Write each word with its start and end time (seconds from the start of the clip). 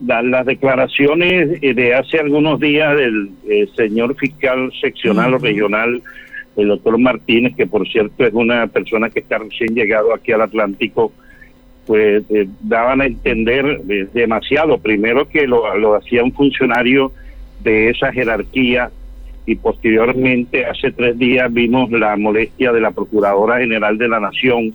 las 0.00 0.46
declaraciones 0.46 1.58
eh, 1.60 1.74
de 1.74 1.94
hace 1.94 2.18
algunos 2.18 2.60
días 2.60 2.96
del 2.96 3.30
eh, 3.48 3.66
señor 3.76 4.14
fiscal 4.16 4.70
seccional 4.80 5.34
o 5.34 5.38
regional, 5.38 6.02
el 6.56 6.68
doctor 6.68 6.98
Martínez, 6.98 7.56
que 7.56 7.66
por 7.66 7.86
cierto 7.88 8.24
es 8.24 8.32
una 8.32 8.66
persona 8.68 9.10
que 9.10 9.20
está 9.20 9.38
recién 9.38 9.74
llegado 9.74 10.14
aquí 10.14 10.32
al 10.32 10.42
Atlántico, 10.42 11.12
pues 11.86 12.22
eh, 12.30 12.46
daban 12.60 13.00
a 13.00 13.06
entender 13.06 13.80
demasiado. 14.12 14.78
Primero 14.78 15.28
que 15.28 15.46
lo, 15.46 15.76
lo 15.78 15.94
hacía 15.94 16.22
un 16.22 16.32
funcionario 16.32 17.12
de 17.62 17.90
esa 17.90 18.12
jerarquía 18.12 18.90
y 19.46 19.56
posteriormente 19.56 20.66
hace 20.66 20.92
tres 20.92 21.18
días 21.18 21.52
vimos 21.52 21.90
la 21.90 22.16
molestia 22.16 22.70
de 22.70 22.80
la 22.80 22.90
Procuradora 22.90 23.58
General 23.58 23.96
de 23.96 24.08
la 24.08 24.20
Nación 24.20 24.74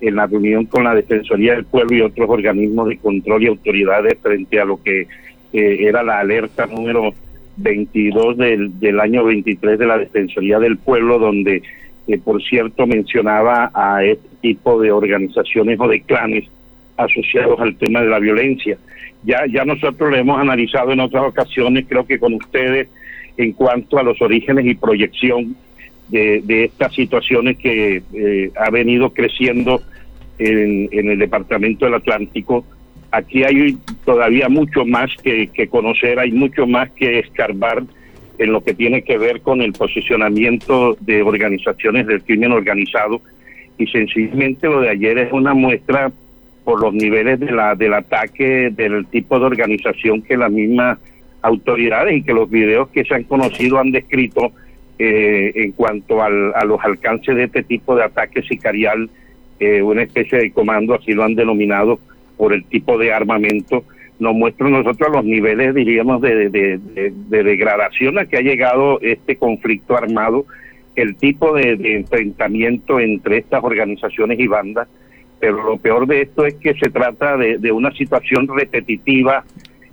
en 0.00 0.16
la 0.16 0.26
reunión 0.26 0.66
con 0.66 0.84
la 0.84 0.94
Defensoría 0.94 1.54
del 1.54 1.64
Pueblo 1.64 1.96
y 1.96 2.00
otros 2.02 2.28
organismos 2.28 2.88
de 2.88 2.98
control 2.98 3.42
y 3.42 3.46
autoridades 3.48 4.18
frente 4.22 4.60
a 4.60 4.64
lo 4.64 4.82
que 4.82 5.02
eh, 5.52 5.76
era 5.80 6.02
la 6.02 6.20
alerta 6.20 6.66
número 6.66 7.14
22 7.56 8.36
del, 8.36 8.78
del 8.78 9.00
año 9.00 9.24
23 9.24 9.78
de 9.78 9.86
la 9.86 9.98
Defensoría 9.98 10.58
del 10.58 10.78
Pueblo, 10.78 11.18
donde, 11.18 11.62
eh, 12.06 12.18
por 12.18 12.42
cierto, 12.42 12.86
mencionaba 12.86 13.70
a 13.74 14.04
este 14.04 14.28
tipo 14.40 14.80
de 14.80 14.90
organizaciones 14.90 15.78
o 15.78 15.88
de 15.88 16.00
clanes 16.00 16.44
asociados 16.96 17.60
al 17.60 17.76
tema 17.76 18.02
de 18.02 18.08
la 18.08 18.18
violencia. 18.18 18.78
Ya, 19.22 19.44
ya 19.46 19.64
nosotros 19.64 20.10
lo 20.10 20.16
hemos 20.16 20.40
analizado 20.40 20.92
en 20.92 21.00
otras 21.00 21.24
ocasiones, 21.24 21.84
creo 21.88 22.06
que 22.06 22.18
con 22.18 22.34
ustedes, 22.34 22.88
en 23.36 23.52
cuanto 23.52 23.98
a 23.98 24.02
los 24.02 24.20
orígenes 24.22 24.66
y 24.66 24.74
proyección 24.74 25.56
de, 26.10 26.64
estas 26.64 26.94
situaciones 26.94 27.56
que 27.58 28.02
eh, 28.12 28.50
ha 28.56 28.70
venido 28.70 29.10
creciendo 29.10 29.82
en, 30.38 30.88
el 30.92 31.18
Departamento 31.18 31.84
del 31.84 31.94
Atlántico. 31.94 32.64
Aquí 33.10 33.42
hay 33.44 33.76
todavía 34.04 34.48
mucho 34.48 34.84
más 34.84 35.10
que, 35.22 35.48
que 35.48 35.68
conocer, 35.68 36.18
hay 36.18 36.32
mucho 36.32 36.66
más 36.66 36.90
que 36.92 37.18
escarbar 37.18 37.82
en 38.38 38.52
lo 38.52 38.62
que 38.62 38.72
tiene 38.72 39.02
que 39.02 39.18
ver 39.18 39.42
con 39.42 39.60
el 39.60 39.72
posicionamiento 39.72 40.96
de 41.00 41.22
organizaciones 41.22 42.06
del 42.06 42.22
crimen 42.22 42.52
organizado 42.52 43.20
y 43.76 43.86
sencillamente 43.86 44.66
lo 44.66 44.80
de 44.80 44.90
ayer 44.90 45.18
es 45.18 45.32
una 45.32 45.52
muestra 45.52 46.10
por 46.64 46.80
los 46.80 46.94
niveles 46.94 47.40
de 47.40 47.50
la 47.52 47.74
del 47.74 47.94
ataque 47.94 48.70
del 48.70 49.06
tipo 49.06 49.38
de 49.38 49.46
organización 49.46 50.22
que 50.22 50.36
las 50.36 50.50
mismas 50.50 50.98
autoridades 51.42 52.16
y 52.16 52.22
que 52.22 52.32
los 52.32 52.48
videos 52.48 52.88
que 52.88 53.04
se 53.04 53.14
han 53.14 53.24
conocido 53.24 53.78
han 53.78 53.90
descrito 53.90 54.52
eh, 55.02 55.52
en 55.54 55.72
cuanto 55.72 56.22
al, 56.22 56.52
a 56.54 56.62
los 56.66 56.78
alcances 56.84 57.34
de 57.34 57.44
este 57.44 57.62
tipo 57.62 57.96
de 57.96 58.04
ataque 58.04 58.42
sicarial, 58.42 59.08
eh, 59.58 59.80
una 59.80 60.02
especie 60.02 60.36
de 60.36 60.50
comando, 60.50 60.94
así 60.94 61.12
lo 61.12 61.24
han 61.24 61.34
denominado, 61.34 61.98
por 62.36 62.52
el 62.52 62.66
tipo 62.66 62.98
de 62.98 63.10
armamento, 63.10 63.82
nos 64.18 64.34
muestra 64.34 64.68
nosotros 64.68 65.08
los 65.10 65.24
niveles, 65.24 65.74
diríamos, 65.74 66.20
de, 66.20 66.50
de, 66.50 66.78
degradación 67.30 68.18
a 68.18 68.26
que 68.26 68.36
ha 68.36 68.42
llegado 68.42 69.00
este 69.00 69.36
conflicto 69.36 69.96
armado, 69.96 70.44
el 70.96 71.16
tipo 71.16 71.54
de, 71.54 71.78
enfrentamiento 71.96 73.00
entre 73.00 73.38
estas 73.38 73.64
organizaciones 73.64 74.38
y 74.38 74.48
bandas, 74.48 74.86
pero 75.38 75.62
lo 75.62 75.78
peor 75.78 76.06
de 76.06 76.20
esto 76.20 76.44
es 76.44 76.56
que 76.56 76.74
se 76.74 76.90
trata 76.90 77.38
de, 77.38 77.72
una 77.72 77.90
situación 77.92 78.46
repetitiva 78.54 79.44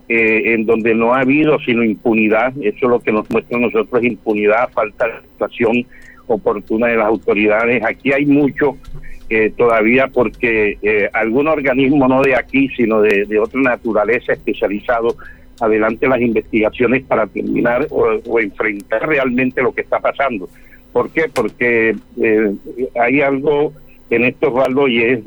eh, 0.09 0.53
en 0.53 0.65
donde 0.65 0.95
no 0.95 1.13
ha 1.13 1.19
habido 1.19 1.59
sino 1.59 1.83
impunidad, 1.83 2.53
eso 2.61 2.77
es 2.77 2.89
lo 2.89 2.99
que 3.01 3.11
nos 3.11 3.29
muestra 3.29 3.57
a 3.57 3.61
nosotros, 3.61 4.03
impunidad, 4.03 4.69
falta 4.69 5.05
de 5.05 5.13
actuación 5.13 5.85
oportuna 6.27 6.87
de 6.87 6.95
las 6.95 7.07
autoridades. 7.07 7.83
Aquí 7.83 8.13
hay 8.13 8.25
mucho 8.25 8.77
eh, 9.29 9.51
todavía 9.57 10.07
porque 10.07 10.77
eh, 10.81 11.09
algún 11.11 11.47
organismo 11.47 12.07
no 12.07 12.21
de 12.21 12.35
aquí, 12.35 12.69
sino 12.69 13.01
de, 13.01 13.25
de 13.25 13.37
otra 13.37 13.59
naturaleza 13.59 14.31
especializado, 14.31 15.15
adelante 15.59 16.07
las 16.07 16.21
investigaciones 16.21 17.03
para 17.03 17.27
terminar 17.27 17.87
o, 17.89 18.39
enfrentar 18.39 19.09
realmente 19.09 19.61
lo 19.61 19.73
que 19.73 19.81
está 19.81 19.99
pasando. 19.99 20.47
¿Por 20.93 21.09
qué? 21.09 21.25
Porque 21.33 21.95
hay 22.97 23.21
algo 23.21 23.73
en 24.09 24.23
esto, 24.23 24.47
Osvaldo, 24.47 24.87
y 24.87 25.01
es 25.03 25.25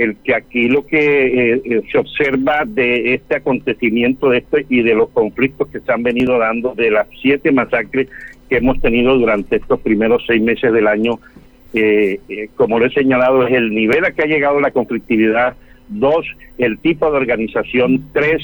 el 0.00 0.16
que 0.16 0.34
aquí 0.34 0.68
lo 0.68 0.86
que 0.86 1.52
eh, 1.52 1.62
eh, 1.62 1.82
se 1.92 1.98
observa 1.98 2.64
de 2.66 3.14
este 3.14 3.36
acontecimiento 3.36 4.30
de 4.30 4.38
esto 4.38 4.56
y 4.68 4.82
de 4.82 4.94
los 4.94 5.10
conflictos 5.10 5.68
que 5.68 5.80
se 5.80 5.92
han 5.92 6.02
venido 6.02 6.38
dando 6.38 6.74
de 6.74 6.90
las 6.90 7.06
siete 7.20 7.52
masacres 7.52 8.08
que 8.48 8.56
hemos 8.56 8.80
tenido 8.80 9.16
durante 9.18 9.56
estos 9.56 9.78
primeros 9.80 10.24
seis 10.26 10.42
meses 10.42 10.72
del 10.72 10.86
año, 10.86 11.20
eh, 11.74 12.18
como 12.56 12.78
lo 12.78 12.86
he 12.86 12.90
señalado, 12.90 13.46
es 13.46 13.52
el 13.52 13.74
nivel 13.74 14.04
a 14.06 14.12
que 14.12 14.22
ha 14.22 14.26
llegado 14.26 14.58
la 14.58 14.70
conflictividad, 14.70 15.54
dos, 15.88 16.26
el 16.56 16.78
tipo 16.78 17.10
de 17.10 17.18
organización, 17.18 18.08
tres, 18.12 18.42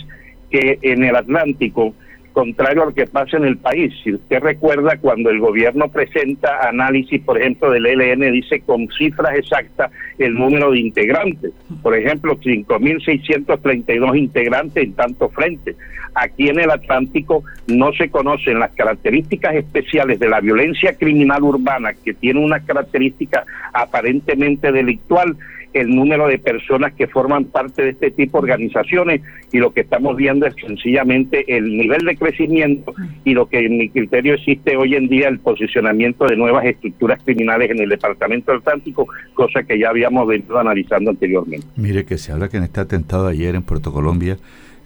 que 0.50 0.78
en 0.82 1.04
el 1.04 1.16
Atlántico 1.16 1.94
contrario 2.36 2.82
a 2.82 2.86
lo 2.86 2.92
que 2.92 3.06
pasa 3.06 3.38
en 3.38 3.46
el 3.46 3.56
país. 3.56 3.94
Si 4.04 4.12
usted 4.12 4.40
recuerda 4.40 4.98
cuando 5.00 5.30
el 5.30 5.40
gobierno 5.40 5.88
presenta 5.88 6.68
análisis, 6.68 7.22
por 7.22 7.40
ejemplo, 7.40 7.70
del 7.70 7.86
ELN, 7.86 8.30
dice 8.30 8.60
con 8.60 8.86
cifras 8.88 9.38
exactas 9.38 9.90
el 10.18 10.34
número 10.34 10.70
de 10.70 10.80
integrantes. 10.80 11.52
Por 11.82 11.96
ejemplo, 11.96 12.36
5.632 12.36 14.18
integrantes 14.18 14.84
en 14.84 14.92
tantos 14.92 15.32
frentes. 15.32 15.76
Aquí 16.14 16.50
en 16.50 16.60
el 16.60 16.70
Atlántico 16.70 17.42
no 17.68 17.90
se 17.94 18.10
conocen 18.10 18.58
las 18.58 18.72
características 18.72 19.54
especiales 19.54 20.18
de 20.18 20.28
la 20.28 20.40
violencia 20.40 20.92
criminal 20.92 21.42
urbana, 21.42 21.94
que 21.94 22.12
tiene 22.12 22.44
una 22.44 22.60
característica 22.60 23.46
aparentemente 23.72 24.72
delictual, 24.72 25.38
el 25.72 25.94
número 25.94 26.28
de 26.28 26.38
personas 26.38 26.92
que 26.94 27.06
forman 27.06 27.44
parte 27.44 27.82
de 27.82 27.90
este 27.90 28.10
tipo 28.10 28.38
de 28.38 28.44
organizaciones 28.44 29.20
y 29.52 29.58
lo 29.58 29.72
que 29.72 29.82
estamos 29.82 30.16
viendo 30.16 30.46
es 30.46 30.54
sencillamente 30.54 31.44
el 31.56 31.76
nivel 31.76 32.04
de 32.04 32.16
crecimiento 32.16 32.94
y 33.24 33.34
lo 33.34 33.46
que 33.46 33.66
en 33.66 33.78
mi 33.78 33.88
criterio 33.90 34.34
existe 34.34 34.76
hoy 34.76 34.94
en 34.94 35.08
día 35.08 35.28
el 35.28 35.38
posicionamiento 35.38 36.26
de 36.26 36.36
nuevas 36.36 36.64
estructuras 36.64 37.22
criminales 37.22 37.70
en 37.70 37.80
el 37.80 37.88
Departamento 37.88 38.52
Atlántico, 38.52 39.06
cosa 39.34 39.62
que 39.62 39.78
ya 39.78 39.90
habíamos 39.90 40.26
venido 40.26 40.58
analizando 40.58 41.10
anteriormente. 41.10 41.66
Mire 41.76 42.04
que 42.04 42.18
se 42.18 42.32
habla 42.32 42.48
que 42.48 42.56
en 42.56 42.64
este 42.64 42.80
atentado 42.80 43.28
ayer 43.28 43.54
en 43.54 43.62
Puerto 43.62 43.92
Colombia 43.92 44.38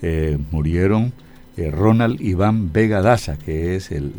eh, 0.03 0.39
murieron 0.51 1.13
eh, 1.57 1.71
Ronald 1.71 2.21
Iván 2.21 2.73
Vega 2.73 3.03
Daza, 3.03 3.39
que 3.39 3.77
es 3.77 3.91
el, 3.91 4.13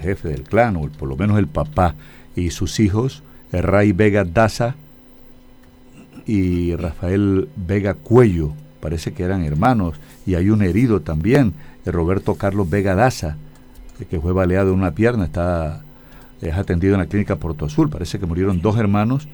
jefe 0.00 0.28
del 0.28 0.42
clan, 0.42 0.76
o 0.76 0.88
por 0.88 1.08
lo 1.08 1.16
menos 1.16 1.38
el 1.38 1.46
papá, 1.46 1.94
y 2.34 2.50
sus 2.50 2.80
hijos, 2.80 3.22
Ray 3.52 3.92
Vega 3.92 4.24
Daza, 4.24 4.76
y 6.26 6.74
Rafael 6.74 7.48
Vega 7.56 7.94
Cuello, 7.94 8.52
parece 8.80 9.12
que 9.12 9.22
eran 9.22 9.44
hermanos, 9.44 9.96
y 10.26 10.34
hay 10.34 10.50
un 10.50 10.62
herido 10.62 11.00
también, 11.00 11.54
Roberto 11.84 12.34
Carlos 12.34 12.68
Vega 12.68 12.94
Daza, 12.94 13.36
que 14.10 14.20
fue 14.20 14.32
baleado 14.32 14.72
en 14.72 14.78
una 14.80 14.90
pierna, 14.90 15.24
está 15.24 15.82
es 16.40 16.54
atendido 16.54 16.94
en 16.94 17.00
la 17.00 17.06
clínica 17.06 17.36
Porto 17.36 17.64
Azul, 17.64 17.88
parece 17.88 18.18
que 18.18 18.26
murieron 18.26 18.60
dos 18.60 18.76
hermanos 18.76 19.28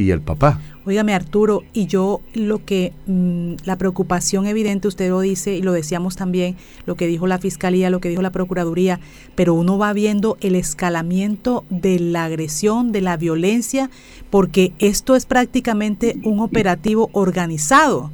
y 0.00 0.10
el 0.10 0.20
papá. 0.20 0.60
Óigame 0.86 1.12
Arturo, 1.12 1.64
y 1.74 1.86
yo 1.86 2.22
lo 2.32 2.64
que, 2.64 2.92
mm, 3.06 3.56
la 3.64 3.76
preocupación 3.76 4.46
evidente, 4.46 4.88
usted 4.88 5.10
lo 5.10 5.20
dice 5.20 5.54
y 5.54 5.62
lo 5.62 5.72
decíamos 5.72 6.16
también, 6.16 6.56
lo 6.86 6.94
que 6.94 7.06
dijo 7.06 7.26
la 7.26 7.38
Fiscalía, 7.38 7.90
lo 7.90 8.00
que 8.00 8.08
dijo 8.08 8.22
la 8.22 8.30
Procuraduría, 8.30 9.00
pero 9.34 9.52
uno 9.52 9.76
va 9.76 9.92
viendo 9.92 10.38
el 10.40 10.54
escalamiento 10.54 11.64
de 11.68 11.98
la 11.98 12.24
agresión, 12.24 12.90
de 12.90 13.02
la 13.02 13.18
violencia, 13.18 13.90
porque 14.30 14.72
esto 14.78 15.14
es 15.14 15.26
prácticamente 15.26 16.16
un 16.24 16.40
operativo 16.40 17.10
organizado, 17.12 18.10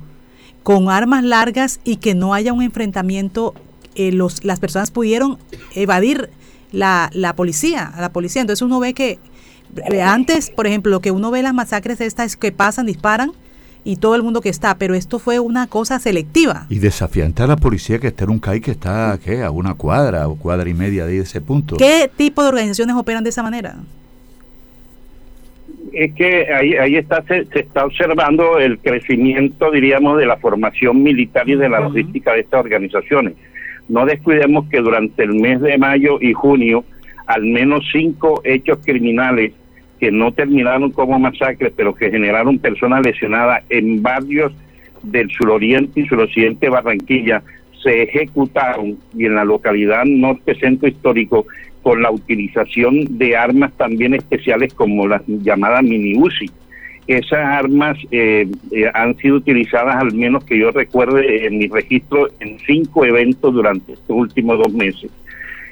con 0.64 0.88
armas 0.88 1.22
largas 1.22 1.78
y 1.84 1.96
que 1.96 2.14
no 2.14 2.34
haya 2.34 2.52
un 2.52 2.62
enfrentamiento, 2.62 3.54
eh, 3.94 4.10
los, 4.10 4.44
las 4.44 4.58
personas 4.58 4.90
pudieron 4.90 5.38
evadir 5.74 6.30
la, 6.72 7.10
la 7.12 7.36
policía, 7.36 7.92
la 7.98 8.10
policía. 8.12 8.40
Entonces 8.40 8.62
uno 8.62 8.80
ve 8.80 8.94
que 8.94 9.18
antes, 10.02 10.50
por 10.50 10.66
ejemplo, 10.66 10.90
lo 10.90 11.00
que 11.00 11.10
uno 11.10 11.30
ve 11.30 11.38
en 11.38 11.44
las 11.44 11.54
masacres 11.54 12.00
estas 12.00 12.26
es 12.26 12.36
que 12.36 12.52
pasan, 12.52 12.86
disparan 12.86 13.32
y 13.84 13.96
todo 13.96 14.16
el 14.16 14.22
mundo 14.22 14.40
que 14.40 14.48
está, 14.48 14.76
pero 14.78 14.94
esto 14.94 15.18
fue 15.18 15.38
una 15.38 15.66
cosa 15.66 15.98
selectiva. 15.98 16.66
Y 16.70 16.78
desafiante 16.78 17.42
a 17.42 17.46
la 17.46 17.56
policía 17.56 17.98
que 17.98 18.08
está 18.08 18.25
en 18.25 18.31
un 18.31 18.38
CAI 18.38 18.60
que 18.60 18.70
está 18.70 19.19
¿qué? 19.22 19.43
a 19.43 19.50
una 19.50 19.75
cuadra 19.75 20.26
o 20.26 20.37
cuadra 20.37 20.69
y 20.69 20.75
media 20.75 21.04
de 21.04 21.19
ese 21.19 21.40
punto. 21.40 21.76
¿Qué 21.76 22.10
tipo 22.16 22.43
de 22.43 22.49
organizaciones 22.49 22.96
operan 22.96 23.22
de 23.22 23.31
esa 23.31 23.43
manera? 23.43 23.76
Es 25.93 26.12
que 26.14 26.52
ahí, 26.52 26.75
ahí 26.75 26.96
está, 26.96 27.22
se, 27.22 27.46
está 27.52 27.84
observando 27.84 28.58
el 28.58 28.78
crecimiento, 28.78 29.70
diríamos, 29.70 30.19
de 30.19 30.26
la 30.26 30.38
formación 30.38 31.02
militar 31.02 31.49
y 31.49 31.54
de 31.54 31.69
la 31.69 31.81
logística 31.81 32.32
de 32.32 32.40
estas 32.40 32.60
organizaciones. 32.60 33.34
No 33.88 34.06
descuidemos 34.06 34.66
que 34.70 34.81
durante 34.81 35.22
el 35.22 35.34
mes 35.34 35.60
de 35.60 35.76
mayo 35.76 36.19
y 36.20 36.32
junio, 36.32 36.84
al 37.26 37.44
menos 37.44 37.84
cinco 37.93 38.40
hechos 38.44 38.78
criminales 38.82 39.52
que 40.04 40.12
no 40.12 40.32
terminaron 40.32 40.90
como 40.90 41.18
masacres, 41.18 41.72
pero 41.74 41.94
que 41.94 42.10
generaron 42.10 42.58
personas 42.58 43.02
lesionadas 43.06 43.64
en 43.70 44.02
barrios 44.02 44.52
del 45.02 45.30
suroriente 45.30 46.00
y 46.00 46.06
suroccidente 46.06 46.66
de 46.66 46.70
Barranquilla, 46.70 47.42
se 47.82 48.02
ejecutaron 48.02 48.98
y 49.16 49.24
en 49.24 49.36
la 49.36 49.46
localidad 49.46 50.04
norte 50.04 50.56
centro 50.56 50.88
histórico 50.88 51.46
con 51.82 52.02
la 52.02 52.10
utilización 52.10 53.16
de 53.16 53.34
armas 53.34 53.72
también 53.78 54.12
especiales 54.12 54.74
como 54.74 55.08
las 55.08 55.22
llamadas 55.26 55.82
mini 55.82 56.18
UCI. 56.18 56.50
esas 57.06 57.40
armas 57.40 57.96
eh, 58.10 58.46
eh, 58.72 58.90
han 58.92 59.16
sido 59.16 59.36
utilizadas, 59.36 59.96
al 59.96 60.12
menos 60.12 60.44
que 60.44 60.58
yo 60.58 60.70
recuerde 60.70 61.46
en 61.46 61.56
mi 61.56 61.68
registro, 61.68 62.28
en 62.40 62.58
cinco 62.66 63.06
eventos 63.06 63.54
durante 63.54 63.94
estos 63.94 64.14
últimos 64.14 64.58
dos 64.58 64.72
meses. 64.74 65.10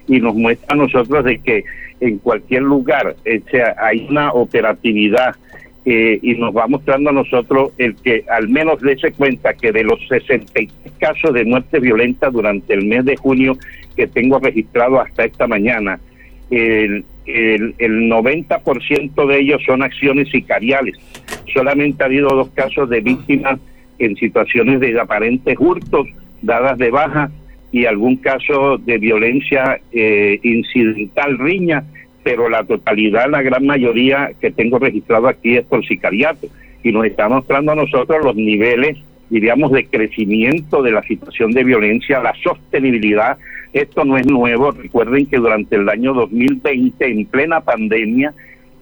Y 0.06 0.20
nos 0.20 0.34
muestra 0.34 0.74
a 0.74 0.76
nosotros 0.76 1.24
de 1.24 1.38
que 1.38 1.64
en 2.00 2.18
cualquier 2.18 2.62
lugar 2.62 3.14
sea, 3.50 3.76
hay 3.78 4.06
una 4.10 4.32
operatividad 4.32 5.36
eh, 5.84 6.18
y 6.22 6.34
nos 6.34 6.56
va 6.56 6.66
mostrando 6.66 7.10
a 7.10 7.12
nosotros 7.12 7.72
el 7.78 7.96
que 7.96 8.24
al 8.28 8.48
menos 8.48 8.80
dése 8.80 9.12
cuenta 9.12 9.54
que 9.54 9.72
de 9.72 9.84
los 9.84 9.98
63 10.08 10.68
casos 10.98 11.34
de 11.34 11.44
muerte 11.44 11.80
violenta 11.80 12.30
durante 12.30 12.74
el 12.74 12.86
mes 12.86 13.04
de 13.04 13.16
junio 13.16 13.56
que 13.96 14.06
tengo 14.06 14.38
registrado 14.38 15.00
hasta 15.00 15.24
esta 15.24 15.46
mañana, 15.46 15.98
el, 16.50 17.04
el, 17.26 17.74
el 17.78 17.92
90% 18.10 19.26
de 19.26 19.40
ellos 19.40 19.62
son 19.64 19.82
acciones 19.82 20.28
sicariales. 20.30 20.96
Solamente 21.52 22.02
ha 22.02 22.06
habido 22.06 22.30
dos 22.30 22.48
casos 22.50 22.88
de 22.88 23.00
víctimas 23.00 23.60
en 23.98 24.16
situaciones 24.16 24.80
de 24.80 24.98
aparentes 25.00 25.56
hurtos 25.58 26.08
dadas 26.42 26.78
de 26.78 26.90
baja 26.90 27.30
y 27.72 27.86
algún 27.86 28.16
caso 28.16 28.76
de 28.76 28.98
violencia 28.98 29.80
eh, 29.92 30.38
incidental, 30.42 31.38
riña, 31.38 31.84
pero 32.22 32.48
la 32.50 32.62
totalidad, 32.64 33.30
la 33.30 33.42
gran 33.42 33.64
mayoría 33.64 34.30
que 34.40 34.50
tengo 34.50 34.78
registrado 34.78 35.26
aquí 35.26 35.56
es 35.56 35.64
por 35.64 35.84
sicariato. 35.84 36.46
Y 36.84 36.92
nos 36.92 37.06
está 37.06 37.28
mostrando 37.28 37.72
a 37.72 37.76
nosotros 37.76 38.22
los 38.22 38.36
niveles, 38.36 38.98
diríamos, 39.30 39.72
de 39.72 39.86
crecimiento 39.86 40.82
de 40.82 40.92
la 40.92 41.02
situación 41.02 41.52
de 41.52 41.64
violencia, 41.64 42.22
la 42.22 42.34
sostenibilidad. 42.44 43.38
Esto 43.72 44.04
no 44.04 44.18
es 44.18 44.26
nuevo. 44.26 44.72
Recuerden 44.72 45.26
que 45.26 45.38
durante 45.38 45.76
el 45.76 45.88
año 45.88 46.12
2020, 46.12 47.06
en 47.06 47.24
plena 47.24 47.62
pandemia, 47.62 48.34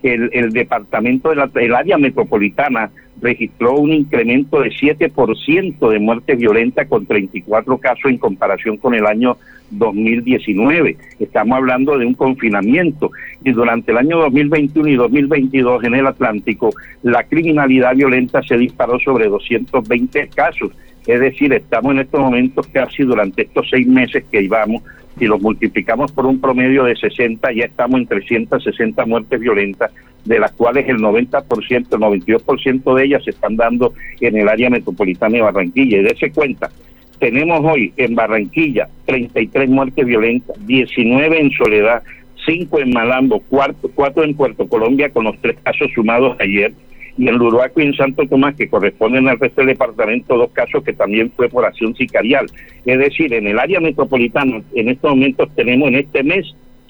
el, 0.02 0.30
el 0.32 0.50
departamento 0.50 1.28
de 1.28 1.36
la 1.36 1.50
el 1.54 1.74
área 1.74 1.96
metropolitana 1.96 2.90
registró 3.20 3.76
un 3.76 3.92
incremento 3.92 4.60
de 4.60 4.70
7% 4.70 5.88
de 5.88 5.98
muertes 5.98 6.38
violentas 6.38 6.88
con 6.88 7.06
34 7.06 7.78
casos 7.78 8.10
en 8.10 8.18
comparación 8.18 8.76
con 8.76 8.94
el 8.94 9.06
año 9.06 9.36
2019. 9.70 10.96
Estamos 11.18 11.56
hablando 11.56 11.96
de 11.96 12.06
un 12.06 12.14
confinamiento 12.14 13.10
y 13.44 13.52
durante 13.52 13.92
el 13.92 13.98
año 13.98 14.18
2021 14.18 14.88
y 14.88 14.96
2022 14.96 15.84
en 15.84 15.94
el 15.94 16.06
Atlántico 16.06 16.70
la 17.02 17.24
criminalidad 17.24 17.94
violenta 17.94 18.42
se 18.42 18.56
disparó 18.56 18.98
sobre 18.98 19.28
220 19.28 20.28
casos. 20.34 20.70
Es 21.06 21.20
decir, 21.20 21.52
estamos 21.52 21.92
en 21.92 22.00
estos 22.00 22.20
momentos 22.20 22.66
casi 22.68 23.02
durante 23.02 23.42
estos 23.42 23.68
seis 23.70 23.86
meses 23.86 24.24
que 24.30 24.42
íbamos 24.42 24.82
si 25.18 25.26
los 25.26 25.40
multiplicamos 25.40 26.12
por 26.12 26.26
un 26.26 26.40
promedio 26.40 26.84
de 26.84 26.96
60, 26.96 27.52
ya 27.52 27.64
estamos 27.64 28.00
en 28.00 28.06
360 28.06 29.04
muertes 29.06 29.38
violentas, 29.38 29.92
de 30.24 30.38
las 30.38 30.52
cuales 30.52 30.88
el 30.88 30.98
90%, 30.98 31.44
el 31.70 31.84
92% 31.84 32.94
de 32.94 33.04
ellas 33.04 33.24
se 33.24 33.30
están 33.30 33.56
dando 33.56 33.92
en 34.20 34.36
el 34.36 34.48
área 34.48 34.70
metropolitana 34.70 35.36
de 35.36 35.42
Barranquilla. 35.42 35.98
Y 35.98 36.02
dése 36.02 36.30
cuenta, 36.30 36.70
tenemos 37.18 37.60
hoy 37.62 37.92
en 37.98 38.14
Barranquilla 38.14 38.88
33 39.06 39.68
muertes 39.68 40.06
violentas, 40.06 40.56
19 40.66 41.40
en 41.40 41.50
Soledad, 41.52 42.02
5 42.46 42.80
en 42.80 42.90
Malambo, 42.90 43.42
4 43.48 44.24
en 44.24 44.34
Puerto 44.34 44.66
Colombia 44.68 45.10
con 45.10 45.24
los 45.24 45.38
tres 45.40 45.56
casos 45.62 45.90
sumados 45.94 46.36
ayer, 46.40 46.72
y 47.20 47.28
en 47.28 47.36
Luruaco 47.36 47.82
y 47.82 47.84
en 47.84 47.92
Santo 47.92 48.26
Tomás, 48.26 48.54
que 48.54 48.70
corresponden 48.70 49.28
al 49.28 49.38
resto 49.38 49.60
del 49.60 49.74
departamento, 49.74 50.38
dos 50.38 50.50
casos 50.52 50.82
que 50.82 50.94
también 50.94 51.30
fue 51.36 51.50
por 51.50 51.66
acción 51.66 51.94
sicarial. 51.94 52.46
Es 52.86 52.98
decir, 52.98 53.34
en 53.34 53.46
el 53.46 53.58
área 53.58 53.78
metropolitana, 53.78 54.62
en 54.74 54.88
estos 54.88 55.10
momentos 55.10 55.54
tenemos 55.54 55.88
en 55.88 55.96
este 55.96 56.22
mes 56.22 56.46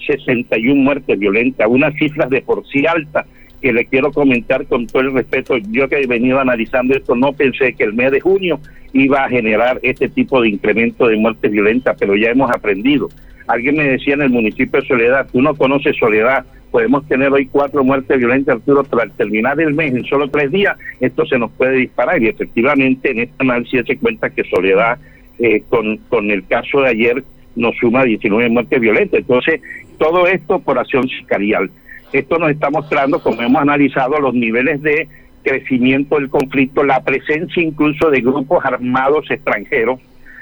61 0.07 0.81
muertes 0.81 1.19
violentas, 1.19 1.67
unas 1.69 1.93
cifras 1.95 2.29
de 2.29 2.41
por 2.41 2.65
sí 2.67 2.85
altas 2.85 3.25
que 3.61 3.73
le 3.73 3.83
quiero 3.83 4.13
comentar 4.13 4.65
con 4.67 4.87
todo 4.87 5.01
el 5.01 5.13
respeto. 5.13 5.57
Yo 5.69 5.89
que 5.89 5.97
he 5.97 6.07
venido 6.07 6.39
analizando 6.39 6.95
esto, 6.95 7.13
no 7.13 7.33
pensé 7.33 7.73
que 7.73 7.83
el 7.83 7.93
mes 7.93 8.13
de 8.13 8.21
junio 8.21 8.57
iba 8.93 9.25
a 9.25 9.29
generar 9.29 9.81
este 9.83 10.07
tipo 10.07 10.41
de 10.41 10.47
incremento 10.47 11.07
de 11.07 11.17
muertes 11.17 11.51
violentas, 11.51 11.97
pero 11.99 12.15
ya 12.15 12.29
hemos 12.29 12.49
aprendido. 12.49 13.09
Alguien 13.47 13.75
me 13.75 13.83
decía 13.83 14.13
en 14.13 14.21
el 14.21 14.29
municipio 14.29 14.79
de 14.79 14.87
Soledad, 14.87 15.27
tú 15.29 15.41
no 15.41 15.55
conoces 15.55 15.97
Soledad, 15.97 16.45
podemos 16.71 17.05
tener 17.07 17.31
hoy 17.31 17.47
cuatro 17.47 17.83
muertes 17.83 18.17
violentas, 18.17 18.55
Arturo, 18.55 18.83
pero 18.83 19.01
al 19.01 19.11
terminar 19.11 19.59
el 19.59 19.73
mes, 19.73 19.93
en 19.93 20.05
solo 20.05 20.29
tres 20.29 20.51
días, 20.51 20.77
esto 20.99 21.25
se 21.25 21.37
nos 21.37 21.51
puede 21.51 21.77
disparar. 21.77 22.21
Y 22.21 22.29
efectivamente, 22.29 23.11
en 23.11 23.19
esta 23.19 23.35
análisis 23.39 23.85
se 23.85 23.97
cuenta 23.97 24.29
que 24.29 24.43
Soledad, 24.45 24.97
eh, 25.39 25.63
con, 25.69 25.97
con 26.09 26.31
el 26.31 26.45
caso 26.47 26.81
de 26.81 26.89
ayer, 26.89 27.23
nos 27.55 27.75
suma 27.77 28.05
19 28.05 28.49
muertes 28.49 28.79
violentas. 28.79 29.19
Entonces, 29.19 29.61
todo 29.97 30.25
esto 30.27 30.59
por 30.59 30.79
acción 30.79 31.07
sicarial. 31.09 31.69
Esto 32.13 32.39
nos 32.39 32.51
está 32.51 32.69
mostrando, 32.69 33.21
como 33.21 33.41
hemos 33.41 33.61
analizado, 33.61 34.19
los 34.19 34.33
niveles 34.33 34.81
de 34.81 35.07
crecimiento 35.43 36.15
del 36.15 36.29
conflicto, 36.29 36.83
la 36.83 37.03
presencia 37.03 37.61
incluso 37.61 38.09
de 38.09 38.21
grupos 38.21 38.63
armados 38.63 39.29
extranjeros 39.29 39.99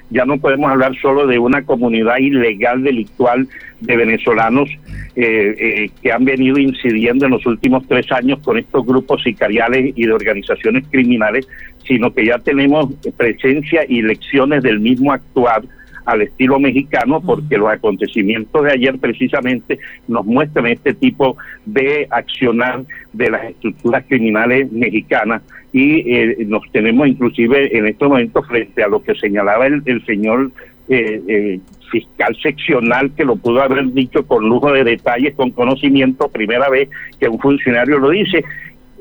ya 0.10 0.26
no 0.26 0.38
podemos 0.38 0.72
hablar 0.72 0.96
solo 1.02 1.28
de 1.28 1.40
una 1.40 1.64
comunidad 1.64 2.18
ilegal 2.18 2.84
delictual 2.84 3.48
de 3.82 3.96
venezolanos 3.96 4.70
eh, 5.16 5.56
eh, 5.58 5.90
que 6.02 6.12
han 6.12 6.26
venido 6.26 6.58
incidiendo 6.58 7.26
en 7.26 7.32
los 7.32 7.46
últimos 7.46 7.88
tres 7.88 8.12
años 8.12 8.40
con 8.40 8.58
estos 8.58 8.86
grupos 8.86 9.24
sicariales 9.24 9.94
y 9.96 10.06
de 10.06 10.14
organizaciones 10.14 10.86
criminales, 10.90 11.48
sino 11.88 12.14
que 12.14 12.26
ya 12.26 12.40
tenemos 12.40 12.94
presencia 13.18 13.86
y 13.88 14.02
lecciones 14.02 14.64
del 14.64 14.80
mismo 14.80 15.12
actuar 15.12 15.64
al 16.12 16.22
estilo 16.22 16.60
mexicano, 16.60 17.22
porque 17.22 17.58
los 17.58 17.70
acontecimientos 17.70 18.64
de 18.64 18.72
ayer 18.72 18.98
precisamente 19.00 19.80
nos 20.08 20.26
muestran 20.26 20.68
este 20.68 20.94
tipo 20.94 21.38
de 21.66 22.08
accionar 22.10 22.84
de 23.14 23.30
las 23.30 23.44
estructuras 23.46 24.04
criminales 24.08 24.72
mexicanas 24.72 25.42
y 25.72 26.14
eh, 26.14 26.38
nos 26.48 26.64
tenemos 26.72 27.08
inclusive 27.08 27.78
en 27.78 27.88
estos 27.88 28.10
momentos 28.10 28.48
frente 28.48 28.84
a 28.84 28.88
lo 28.88 29.04
que 29.04 29.14
señalaba 29.16 29.68
el, 29.68 30.06
señor 30.06 30.52
eh, 30.88 31.22
eh, 31.28 31.60
fiscal 31.92 32.36
seccional 32.42 33.12
que 33.16 33.26
lo 33.26 33.36
pudo 33.36 33.62
haber 33.62 33.92
dicho 33.94 34.26
con 34.26 34.48
lujo 34.48 34.72
de 34.72 34.84
detalles, 34.84 35.36
con 35.36 35.52
conocimiento, 35.52 36.28
primera 36.30 36.70
vez 36.70 36.90
que 37.20 37.30
un 37.30 37.40
funcionario 37.40 38.00
lo 38.00 38.10
dice, 38.10 38.44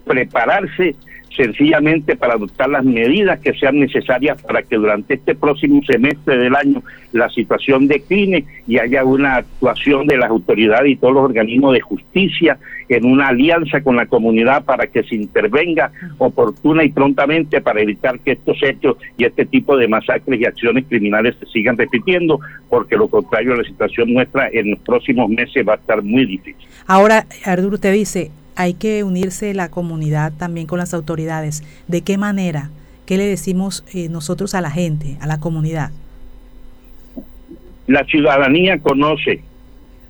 prepararse 0.08 0.96
sencillamente 1.36 2.16
para 2.16 2.34
adoptar 2.34 2.68
las 2.68 2.84
medidas 2.84 3.38
que 3.38 3.54
sean 3.54 3.78
necesarias 3.78 4.42
para 4.42 4.62
que 4.62 4.76
durante 4.76 5.14
este 5.14 5.36
próximo 5.36 5.80
semestre 5.86 6.36
del 6.36 6.56
año 6.56 6.82
la 7.12 7.28
situación 7.30 7.86
decline 7.86 8.44
y 8.66 8.78
haya 8.78 9.04
una 9.04 9.36
actuación 9.36 10.06
de 10.06 10.16
las 10.16 10.30
autoridades 10.30 10.90
y 10.90 10.96
todos 10.96 11.14
los 11.14 11.24
organismos 11.24 11.74
de 11.74 11.80
justicia 11.80 12.58
en 12.88 13.04
una 13.04 13.28
alianza 13.28 13.82
con 13.82 13.96
la 13.96 14.06
comunidad 14.06 14.64
para 14.64 14.86
que 14.88 15.02
se 15.04 15.14
intervenga 15.14 15.92
oportuna 16.18 16.82
y 16.84 16.90
prontamente 16.90 17.60
para 17.60 17.82
evitar 17.82 18.18
que 18.20 18.32
estos 18.32 18.58
hechos 18.62 18.96
y 19.16 19.24
este 19.24 19.46
tipo 19.46 19.76
de 19.76 19.88
masacres 19.88 20.40
y 20.40 20.44
acciones 20.44 20.86
criminales 20.88 21.36
se 21.38 21.46
sigan 21.46 21.76
repitiendo, 21.76 22.40
porque 22.68 22.96
lo 22.96 23.08
contrario 23.08 23.54
la 23.54 23.64
situación 23.64 24.12
nuestra 24.12 24.48
en 24.48 24.70
los 24.70 24.80
próximos 24.80 25.28
meses 25.28 25.66
va 25.66 25.74
a 25.74 25.76
estar 25.76 26.02
muy 26.02 26.24
difícil. 26.26 26.66
Ahora, 26.86 27.26
Arturo, 27.44 27.74
usted 27.74 27.92
dice, 27.92 28.30
hay 28.58 28.74
que 28.74 29.04
unirse 29.04 29.54
la 29.54 29.70
comunidad 29.70 30.32
también 30.36 30.66
con 30.66 30.80
las 30.80 30.92
autoridades. 30.92 31.62
¿De 31.86 32.02
qué 32.02 32.18
manera? 32.18 32.70
¿Qué 33.06 33.16
le 33.16 33.24
decimos 33.24 33.84
eh, 33.94 34.08
nosotros 34.08 34.52
a 34.56 34.60
la 34.60 34.72
gente, 34.72 35.16
a 35.20 35.28
la 35.28 35.38
comunidad? 35.38 35.92
La 37.86 38.04
ciudadanía 38.04 38.80
conoce, 38.80 39.42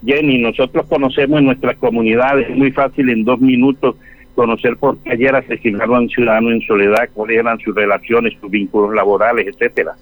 Jenny, 0.03 0.39
nosotros 0.39 0.87
conocemos 0.87 1.41
en 1.41 1.45
nuestras 1.45 1.77
comunidades, 1.77 2.49
es 2.49 2.57
muy 2.57 2.73
fácil 2.73 3.11
en 3.11 3.23
dos 3.23 3.39
minutos 3.39 3.97
conocer 4.35 4.79
por 4.79 4.97
qué 4.99 5.13
ayer 5.13 5.37
asesinaron 5.37 5.97
a 5.97 6.01
un 6.01 6.09
ciudadano 6.09 6.51
en 6.51 6.63
soledad, 6.63 7.11
cuáles 7.13 7.41
eran 7.41 7.59
sus 7.59 7.75
relaciones, 7.75 8.33
sus 8.41 8.51
vínculos 8.51 8.95
laborales, 8.95 9.47
etcétera. 9.47 9.93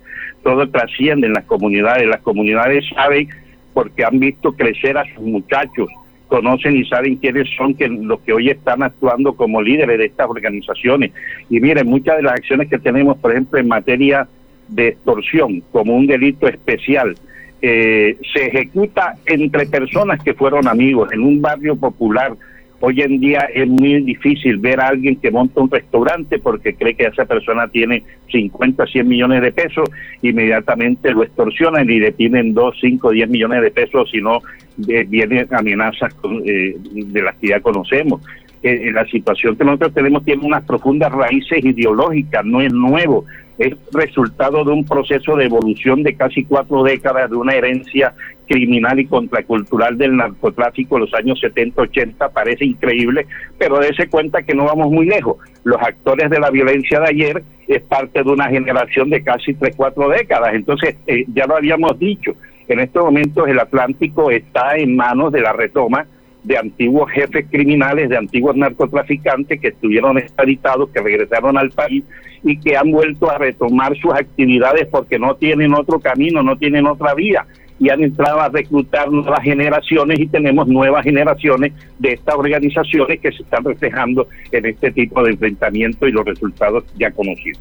Todo 0.44 0.68
trasciende 0.68 1.26
en 1.26 1.32
las 1.32 1.46
comunidades, 1.46 2.06
las 2.06 2.20
comunidades 2.20 2.84
saben 2.94 3.28
porque 3.74 4.04
han 4.04 4.20
visto 4.20 4.52
crecer 4.52 4.96
a 4.96 5.04
sus 5.14 5.24
muchachos, 5.24 5.88
conocen 6.36 6.76
y 6.76 6.84
saben 6.84 7.16
quiénes 7.16 7.48
son 7.56 7.72
que 7.74 7.88
los 7.88 8.20
que 8.20 8.34
hoy 8.34 8.50
están 8.50 8.82
actuando 8.82 9.34
como 9.34 9.62
líderes 9.62 9.96
de 9.98 10.04
estas 10.04 10.28
organizaciones. 10.28 11.12
Y 11.48 11.60
miren, 11.60 11.86
muchas 11.86 12.16
de 12.16 12.24
las 12.24 12.34
acciones 12.34 12.68
que 12.68 12.78
tenemos, 12.78 13.16
por 13.16 13.32
ejemplo, 13.32 13.58
en 13.58 13.68
materia 13.68 14.28
de 14.68 14.88
extorsión, 14.88 15.62
como 15.72 15.96
un 15.96 16.06
delito 16.06 16.46
especial, 16.46 17.16
eh, 17.62 18.18
se 18.34 18.48
ejecuta 18.48 19.14
entre 19.24 19.64
personas 19.66 20.22
que 20.22 20.34
fueron 20.34 20.68
amigos 20.68 21.10
en 21.10 21.22
un 21.22 21.40
barrio 21.40 21.74
popular 21.74 22.36
Hoy 22.80 23.00
en 23.00 23.20
día 23.20 23.48
es 23.54 23.66
muy 23.66 24.02
difícil 24.02 24.58
ver 24.58 24.80
a 24.80 24.88
alguien 24.88 25.16
que 25.16 25.30
monta 25.30 25.62
un 25.62 25.70
restaurante 25.70 26.38
porque 26.38 26.74
cree 26.74 26.94
que 26.94 27.04
esa 27.04 27.24
persona 27.24 27.68
tiene 27.68 28.02
50, 28.30 28.86
100 28.86 29.08
millones 29.08 29.40
de 29.40 29.52
pesos, 29.52 29.88
inmediatamente 30.20 31.12
lo 31.12 31.22
extorsionan 31.22 31.88
y 31.88 32.00
le 32.00 32.12
piden 32.12 32.52
2, 32.52 32.76
5, 32.78 33.10
10 33.12 33.30
millones 33.30 33.62
de 33.62 33.70
pesos, 33.70 34.10
si 34.10 34.20
no 34.20 34.40
vienen 34.76 35.46
amenazas 35.50 36.14
eh, 36.44 36.76
de 36.78 37.22
las 37.22 37.36
que 37.36 37.48
ya 37.48 37.60
conocemos. 37.60 38.20
eh, 38.62 38.90
la 38.92 39.04
situación 39.06 39.56
que 39.56 39.64
nosotros 39.64 39.94
tenemos 39.94 40.24
tiene 40.24 40.44
unas 40.44 40.64
profundas 40.64 41.12
raíces 41.12 41.64
ideológicas, 41.64 42.44
no 42.44 42.60
es 42.60 42.72
nuevo, 42.72 43.24
es 43.58 43.74
resultado 43.92 44.64
de 44.64 44.72
un 44.72 44.84
proceso 44.84 45.36
de 45.36 45.44
evolución 45.46 46.02
de 46.02 46.14
casi 46.14 46.44
cuatro 46.44 46.82
décadas, 46.82 47.30
de 47.30 47.36
una 47.36 47.54
herencia 47.54 48.14
criminal 48.46 49.00
y 49.00 49.06
contracultural 49.06 49.96
del 49.98 50.16
narcotráfico 50.16 50.96
en 50.96 51.02
los 51.02 51.14
años 51.14 51.40
70-80, 51.42 52.32
parece 52.32 52.64
increíble, 52.64 53.26
pero 53.58 53.78
dése 53.78 54.08
cuenta 54.08 54.42
que 54.42 54.54
no 54.54 54.64
vamos 54.64 54.90
muy 54.90 55.06
lejos. 55.06 55.38
Los 55.64 55.80
actores 55.80 56.30
de 56.30 56.38
la 56.38 56.50
violencia 56.50 57.00
de 57.00 57.08
ayer 57.08 57.42
es 57.66 57.82
parte 57.82 58.22
de 58.22 58.30
una 58.30 58.48
generación 58.48 59.10
de 59.10 59.22
casi 59.22 59.54
tres, 59.54 59.74
cuatro 59.76 60.08
décadas, 60.08 60.54
entonces 60.54 60.96
eh, 61.06 61.24
ya 61.34 61.46
lo 61.46 61.56
habíamos 61.56 61.98
dicho, 61.98 62.34
en 62.68 62.80
estos 62.80 63.04
momentos 63.04 63.48
el 63.48 63.58
Atlántico 63.58 64.30
está 64.30 64.76
en 64.76 64.96
manos 64.96 65.32
de 65.32 65.40
la 65.40 65.52
retoma 65.52 66.06
de 66.42 66.56
antiguos 66.56 67.10
jefes 67.10 67.46
criminales, 67.50 68.08
de 68.08 68.16
antiguos 68.16 68.54
narcotraficantes 68.56 69.60
que 69.60 69.68
estuvieron 69.68 70.16
extraditados, 70.16 70.90
que 70.90 71.00
regresaron 71.00 71.58
al 71.58 71.70
país 71.70 72.04
y 72.44 72.58
que 72.58 72.76
han 72.76 72.92
vuelto 72.92 73.28
a 73.28 73.38
retomar 73.38 73.96
sus 73.96 74.14
actividades 74.14 74.86
porque 74.86 75.18
no 75.18 75.34
tienen 75.34 75.74
otro 75.74 75.98
camino, 75.98 76.44
no 76.44 76.56
tienen 76.56 76.86
otra 76.86 77.14
vía 77.14 77.44
y 77.78 77.90
han 77.90 78.02
entrado 78.02 78.40
a 78.40 78.48
reclutar 78.48 79.10
nuevas 79.10 79.42
generaciones 79.42 80.20
y 80.20 80.26
tenemos 80.28 80.68
nuevas 80.68 81.02
generaciones 81.02 81.72
de 81.98 82.12
estas 82.12 82.36
organizaciones 82.36 83.20
que 83.20 83.32
se 83.32 83.42
están 83.42 83.64
reflejando 83.64 84.28
en 84.52 84.66
este 84.66 84.92
tipo 84.92 85.22
de 85.24 85.32
enfrentamiento 85.32 86.06
y 86.06 86.12
los 86.12 86.24
resultados 86.24 86.84
ya 86.96 87.10
conocidos. 87.10 87.60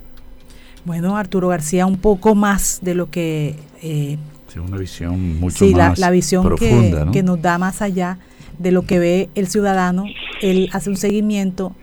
Bueno, 0.86 1.18
Arturo 1.18 1.48
García, 1.48 1.88
un 1.88 1.98
poco 1.98 2.36
más 2.36 2.80
de 2.84 2.94
lo 2.94 3.10
que... 3.10 3.56
Eh, 3.82 4.18
una 4.62 4.78
visión 4.78 5.40
mucho 5.40 5.66
más 5.68 6.00
la, 6.00 6.10
visión 6.10 6.44
profunda, 6.44 7.12
que 7.12 7.24
nos 7.24 7.42
da 7.42 7.58
más 7.58 7.82
allá 7.82 8.20
de 8.58 8.72
lo 8.72 8.86
que 8.86 9.00
ve 9.00 9.30
el 9.36 9.48
ciudadano, 9.48 10.06
él 10.42 10.70
hace 10.72 10.90
un 10.90 10.98
seguimiento, 10.98 11.76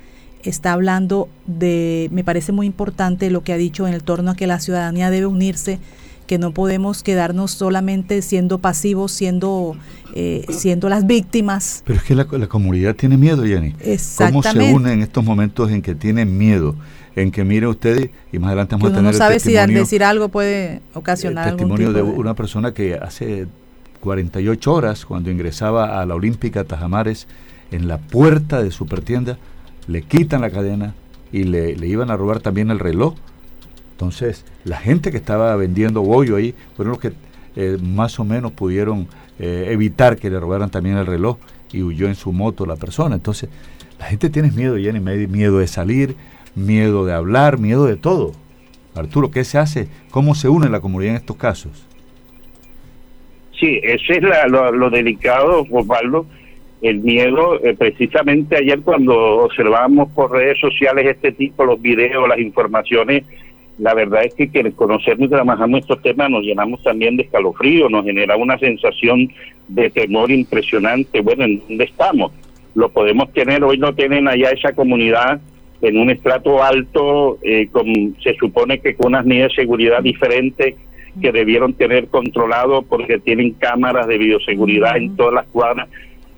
está 0.43 0.73
hablando 0.73 1.29
de, 1.47 2.09
me 2.12 2.25
parece 2.25 2.52
muy 2.52 2.67
importante 2.67 3.31
lo 3.31 3.43
que 3.43 3.52
ha 3.52 3.57
dicho 3.57 3.87
en 3.87 3.95
el 3.95 4.02
torno 4.02 4.33
a 4.33 4.37
que 4.37 4.47
la 4.47 4.61
ciudadanía 4.61 5.11
debe 5.11 5.26
unirse, 5.26 5.79
que 6.26 6.38
no 6.38 6.52
podemos 6.52 7.02
quedarnos 7.02 7.50
solamente 7.50 8.23
siendo 8.23 8.59
pasivos, 8.59 9.12
siendo, 9.12 9.76
eh, 10.14 10.47
siendo 10.50 10.88
las 10.88 11.07
víctimas. 11.07 11.83
Pero 11.85 11.99
es 11.99 12.05
que 12.05 12.14
la, 12.14 12.25
comunidad 12.25 12.95
tiene 12.95 13.17
miedo, 13.17 13.45
Jenny. 13.45 13.75
Exactamente. 13.81 14.49
¿Cómo 14.49 14.64
se 14.64 14.75
une 14.75 14.93
en 14.93 15.02
estos 15.02 15.25
momentos 15.25 15.71
en 15.71 15.83
que 15.83 15.95
tienen 15.95 16.38
miedo? 16.38 16.76
En 17.14 17.31
que 17.31 17.45
mire 17.45 17.66
ustedes, 17.66 18.11
y 18.33 18.38
más 18.38 18.49
adelante 18.49 18.75
vamos 18.75 18.92
a 18.92 18.95
tener 18.95 19.12
no 19.12 19.19
sabe 19.19 19.38
si 19.38 19.57
al 19.57 19.73
decir 19.73 20.02
algo 20.02 20.28
puede 20.28 20.81
ocasionar 20.95 21.49
el 21.49 21.57
testimonio 21.57 21.92
de, 21.92 22.02
una 22.02 22.35
persona 22.35 22.73
que 22.73 22.95
hace 22.95 23.47
48 24.00 24.73
horas, 24.73 25.04
cuando 25.04 25.31
ingresaba 25.31 26.00
a 26.00 26.07
la 26.07 26.14
Olímpica 26.14 26.64
Tajamares, 26.64 27.28
en 27.71 27.88
la 27.88 27.99
puerta 27.99 28.62
de 28.62 28.71
su 28.71 28.87
tienda, 28.87 29.38
le 29.87 30.02
quitan 30.02 30.40
la 30.40 30.50
cadena 30.50 30.95
y 31.33 31.45
le, 31.45 31.75
iban 31.87 32.11
a 32.11 32.16
robar 32.16 32.40
también 32.40 32.71
el 32.71 32.78
reloj. 32.78 33.14
Entonces, 33.92 34.45
la 34.64 34.78
gente 34.78 35.11
que 35.11 35.16
estaba 35.16 35.54
vendiendo 35.57 36.02
bollo 36.02 36.37
ahí 36.37 36.54
fueron 36.76 36.92
los 36.92 37.00
que 37.00 37.12
eh, 37.57 37.78
más 37.83 38.19
o 38.19 38.25
menos 38.25 38.52
pudieron 38.52 39.07
eh, 39.38 39.69
evitar 39.71 40.16
que 40.16 40.31
le 40.31 40.40
robaran 40.40 40.71
también 40.71 40.97
el 40.97 41.07
reloj 41.07 41.38
y 41.73 41.83
huyó 41.83 42.09
en 42.09 42.14
su 42.14 42.33
moto 42.33 42.66
la 42.66 42.76
persona. 42.76 43.14
Entonces, 43.14 43.49
la 43.99 44.07
gente 44.07 44.31
tiene 44.31 44.50
miedo, 44.50 44.76
Jenny, 44.76 45.00
miedo 45.00 45.59
de 45.59 45.66
salir, 45.66 46.16
miedo 46.54 47.04
de 47.04 47.12
hablar, 47.12 47.59
miedo 47.59 47.87
de 47.87 47.97
todo. 47.97 48.32
Arturo, 48.94 49.30
¿qué 49.30 49.44
se 49.44 49.59
hace? 49.59 49.88
¿Cómo 50.11 50.35
se 50.35 50.49
une 50.49 50.68
la 50.68 50.80
comunidad 50.80 51.12
en 51.12 51.16
estos 51.16 51.37
casos? 51.37 51.87
Sí, 53.59 53.80
ese 53.82 54.14
es 54.14 54.23
lo, 54.23 54.90
delicado, 54.90 55.64
Osvaldo, 55.71 56.26
el 56.82 56.99
miedo. 56.99 57.64
Eh, 57.64 57.75
precisamente 57.78 58.56
ayer 58.56 58.80
cuando 58.80 59.14
observamos 59.44 60.11
por 60.12 60.32
redes 60.32 60.59
sociales 60.59 61.06
este 61.06 61.32
tipo, 61.32 61.64
los 61.64 61.80
videos, 61.80 62.28
las 62.28 62.38
informaciones, 62.38 63.25
la 63.78 63.94
verdad 63.94 64.25
es 64.25 64.35
que 64.35 64.49
quienes 64.49 64.75
conocemos 64.75 65.26
y 65.26 65.30
trabajamos 65.30 65.80
estos 65.80 66.02
temas 66.02 66.28
nos 66.28 66.42
llenamos 66.42 66.82
también 66.82 67.16
de 67.16 67.23
escalofrío, 67.23 67.88
nos 67.88 68.04
genera 68.04 68.37
una 68.37 68.59
sensación 68.59 69.30
de 69.68 69.90
temor 69.90 70.30
impresionante. 70.30 71.21
Bueno, 71.21 71.44
¿en 71.44 71.62
dónde 71.66 71.85
estamos? 71.85 72.32
Lo 72.75 72.90
podemos 72.90 73.32
tener, 73.32 73.64
hoy 73.64 73.78
no 73.78 73.94
tienen 73.94 74.28
allá 74.28 74.50
esa 74.50 74.73
comunidad 74.73 75.40
en 75.83 75.99
un 75.99 76.11
estrato 76.11 76.62
alto, 76.62 77.39
eh, 77.43 77.69
con, 77.71 77.87
se 78.23 78.35
supone 78.35 78.79
que 78.79 78.95
con 78.95 79.09
unas 79.09 79.27
medidas 79.27 79.51
de 79.51 79.62
seguridad 79.62 80.03
diferentes 80.03 80.77
que 81.21 81.33
debieron 81.33 81.75
tener 81.75 82.07
controlado 82.07 82.83
porque 82.83 83.19
tienen 83.19 83.51
cámaras 83.53 84.07
de 84.07 84.17
bioseguridad 84.17 84.97
en 84.97 85.15
todas 85.17 85.35
las 85.35 85.47
cuadras, 85.49 85.89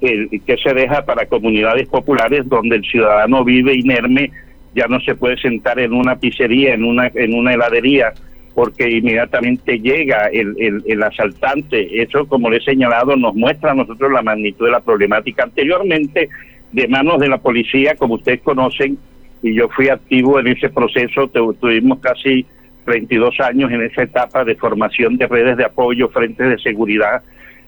que 0.01 0.57
se 0.63 0.75
deja 0.75 1.05
para 1.07 1.27
comunidades 1.27 1.89
populares 1.89 2.47
donde 2.47 2.77
el 2.77 2.85
ciudadano 2.85 3.45
vive 3.45 3.75
inerme, 3.75 4.31
ya 4.75 4.87
no 4.87 5.01
se 5.01 5.15
puede 5.15 5.39
sentar 5.39 5.79
en 5.79 5.95
una 5.95 6.17
pizzería, 6.17 6.75
en 6.75 6.85
una, 6.85 7.11
en 7.15 7.33
una 7.33 7.55
heladería, 7.55 8.13
porque 8.55 8.91
inmediatamente 8.91 9.79
llega 9.79 10.27
el, 10.27 10.55
el, 10.59 10.83
el 10.87 11.03
asaltante. 11.03 12.03
Eso, 12.03 12.27
como 12.27 12.51
le 12.51 12.59
he 12.59 12.61
señalado, 12.61 13.17
nos 13.17 13.35
muestra 13.35 13.71
a 13.71 13.75
nosotros 13.75 14.13
la 14.13 14.23
magnitud 14.23 14.67
de 14.67 14.73
la 14.73 14.81
problemática. 14.81 15.45
Anteriormente, 15.45 16.29
de 16.73 16.89
manos 16.89 17.21
de 17.21 17.29
la 17.29 17.39
policía, 17.39 17.95
como 17.95 18.15
ustedes 18.15 18.41
conocen, 18.43 18.99
y 19.45 19.53
yo 19.53 19.69
fui 19.69 19.91
activo 19.91 20.41
en 20.41 20.47
ese 20.47 20.71
proceso, 20.71 21.29
tuvimos 21.29 21.99
casi 22.01 22.47
22 22.87 23.41
años 23.41 23.71
en 23.71 23.83
esa 23.83 24.05
etapa 24.05 24.43
de 24.43 24.55
formación 24.55 25.19
de 25.19 25.27
redes 25.27 25.59
de 25.59 25.67
apoyo, 25.67 26.09
frentes 26.09 26.49
de 26.49 26.59
seguridad. 26.59 27.23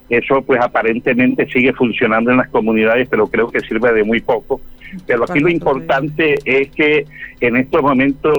Eso 0.08 0.40
pues 0.40 0.58
aparentemente 0.58 1.46
sigue 1.48 1.74
funcionando 1.74 2.30
en 2.30 2.38
las 2.38 2.48
comunidades, 2.48 3.08
pero 3.10 3.26
creo 3.26 3.50
que 3.50 3.60
sirve 3.60 3.92
de 3.92 4.04
muy 4.04 4.22
poco. 4.22 4.62
Pero 5.06 5.24
aquí 5.24 5.38
lo 5.38 5.50
importante 5.50 6.36
es 6.46 6.70
que 6.70 7.04
en 7.42 7.56
estos 7.56 7.82
momentos 7.82 8.38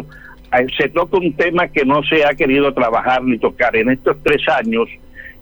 eh, 0.57 0.65
se 0.75 0.89
toca 0.89 1.17
un 1.17 1.31
tema 1.33 1.67
que 1.67 1.85
no 1.85 2.01
se 2.01 2.25
ha 2.25 2.33
querido 2.33 2.73
trabajar 2.73 3.23
ni 3.23 3.37
tocar. 3.37 3.75
En 3.75 3.91
estos 3.91 4.17
tres 4.23 4.41
años 4.49 4.89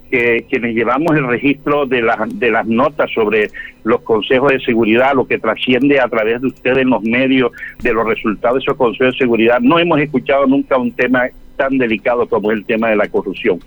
que 0.09 0.45
quienes 0.49 0.75
llevamos 0.75 1.15
el 1.15 1.27
registro 1.27 1.85
de, 1.85 2.01
las 2.01 2.17
de 2.39 2.51
las 2.51 2.65
notas 2.67 3.11
sobre 3.11 3.49
los 3.83 4.01
consejos 4.01 4.51
de 4.51 4.59
seguridad, 4.59 5.13
lo 5.13 5.27
que 5.27 5.39
trasciende 5.39 5.99
a 5.99 6.07
través 6.07 6.41
de 6.41 6.47
ustedes 6.47 6.79
en 6.79 6.89
los 6.89 7.03
medios 7.03 7.51
de 7.81 7.93
los 7.93 8.07
resultados 8.07 8.57
de 8.57 8.63
esos 8.63 8.77
consejos 8.77 9.13
de 9.13 9.19
seguridad, 9.19 9.59
no 9.59 9.79
hemos 9.79 9.99
escuchado 9.99 10.45
nunca 10.47 10.77
un 10.77 10.91
tema 10.91 11.27
tan 11.55 11.77
delicado 11.77 12.27
como 12.27 12.51
es 12.51 12.57
el 12.57 12.65
tema 12.65 12.89
de 12.89 12.95
la 12.95 13.07
corrupción. 13.07 13.59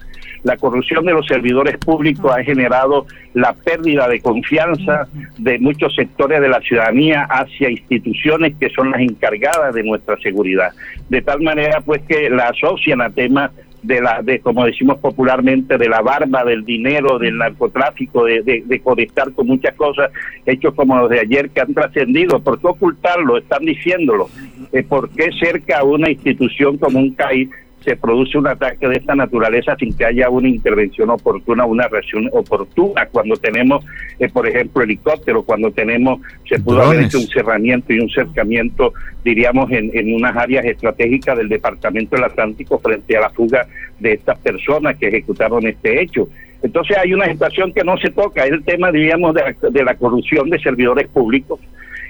La 0.44 0.56
corrupción 0.56 1.04
de 1.04 1.12
los 1.12 1.26
servidores 1.26 1.76
públicos 1.78 2.30
ha 2.32 2.42
generado 2.44 3.06
la 3.34 3.54
pérdida 3.54 4.08
de 4.08 4.20
confianza 4.20 5.08
de 5.36 5.58
muchos 5.58 5.94
sectores 5.94 6.40
de 6.40 6.48
la 6.48 6.60
ciudadanía 6.60 7.24
hacia 7.24 7.70
instituciones 7.70 8.54
que 8.58 8.70
son 8.70 8.92
las 8.92 9.00
encargadas 9.00 9.74
de 9.74 9.82
nuestra 9.82 10.16
seguridad. 10.18 10.70
De 11.08 11.22
tal 11.22 11.40
manera 11.42 11.80
pues 11.80 12.02
que 12.02 12.30
la 12.30 12.48
asocian 12.48 13.00
a 13.00 13.10
temas 13.10 13.50
de 13.82 14.00
la 14.00 14.22
de 14.22 14.40
como 14.40 14.64
decimos 14.64 14.98
popularmente 14.98 15.78
de 15.78 15.88
la 15.88 16.00
barba 16.00 16.44
del 16.44 16.64
dinero 16.64 17.18
del 17.18 17.38
narcotráfico 17.38 18.24
de, 18.24 18.42
de, 18.42 18.80
conectar 18.80 19.32
con 19.32 19.46
muchas 19.46 19.74
cosas 19.76 20.10
hechos 20.46 20.74
como 20.74 20.96
los 20.96 21.10
de 21.10 21.20
ayer 21.20 21.50
que 21.50 21.60
han 21.60 21.74
trascendido. 21.74 22.40
Por 22.40 22.60
qué 22.60 22.66
ocultarlo 22.66 23.38
están 23.38 23.64
diciéndolo. 23.64 24.28
Eh, 24.72 24.82
por 24.82 25.10
qué 25.10 25.30
cerca 25.38 25.78
a 25.78 25.84
una 25.84 26.10
institución 26.10 26.76
como 26.78 26.98
un 26.98 27.14
CAI 27.14 27.48
se 27.84 27.96
produce 27.96 28.36
un 28.36 28.46
ataque 28.46 28.88
de 28.88 28.96
esta 28.96 29.14
naturaleza 29.14 29.76
sin 29.76 29.96
que 29.96 30.04
haya 30.04 30.28
una 30.28 30.48
intervención 30.48 31.10
oportuna, 31.10 31.64
una 31.64 31.88
reacción 31.88 32.28
oportuna. 32.32 33.06
Cuando 33.06 33.36
tenemos, 33.36 33.84
eh, 34.18 34.28
por 34.28 34.48
ejemplo, 34.48 34.82
helicóptero, 34.82 35.42
cuando 35.42 35.70
tenemos, 35.70 36.20
se 36.48 36.58
pudo 36.60 36.82
haber 36.82 37.04
hecho 37.04 37.18
un 37.18 37.28
cerramiento 37.28 37.92
y 37.92 38.00
un 38.00 38.10
cercamiento, 38.10 38.92
diríamos, 39.24 39.70
en, 39.70 39.90
en 39.94 40.14
unas 40.14 40.36
áreas 40.36 40.64
estratégicas 40.64 41.38
del 41.38 41.48
Departamento 41.48 42.16
del 42.16 42.24
Atlántico 42.24 42.78
frente 42.78 43.16
a 43.16 43.20
la 43.20 43.30
fuga 43.30 43.66
de 43.98 44.12
estas 44.14 44.38
personas 44.38 44.96
que 44.96 45.08
ejecutaron 45.08 45.66
este 45.66 46.02
hecho. 46.02 46.28
Entonces 46.62 46.96
hay 46.98 47.14
una 47.14 47.26
situación 47.26 47.72
que 47.72 47.84
no 47.84 47.96
se 47.98 48.10
toca, 48.10 48.44
es 48.44 48.52
el 48.52 48.64
tema, 48.64 48.90
diríamos, 48.90 49.34
de 49.34 49.56
de 49.70 49.84
la 49.84 49.94
corrupción 49.94 50.50
de 50.50 50.58
servidores 50.58 51.06
públicos 51.08 51.60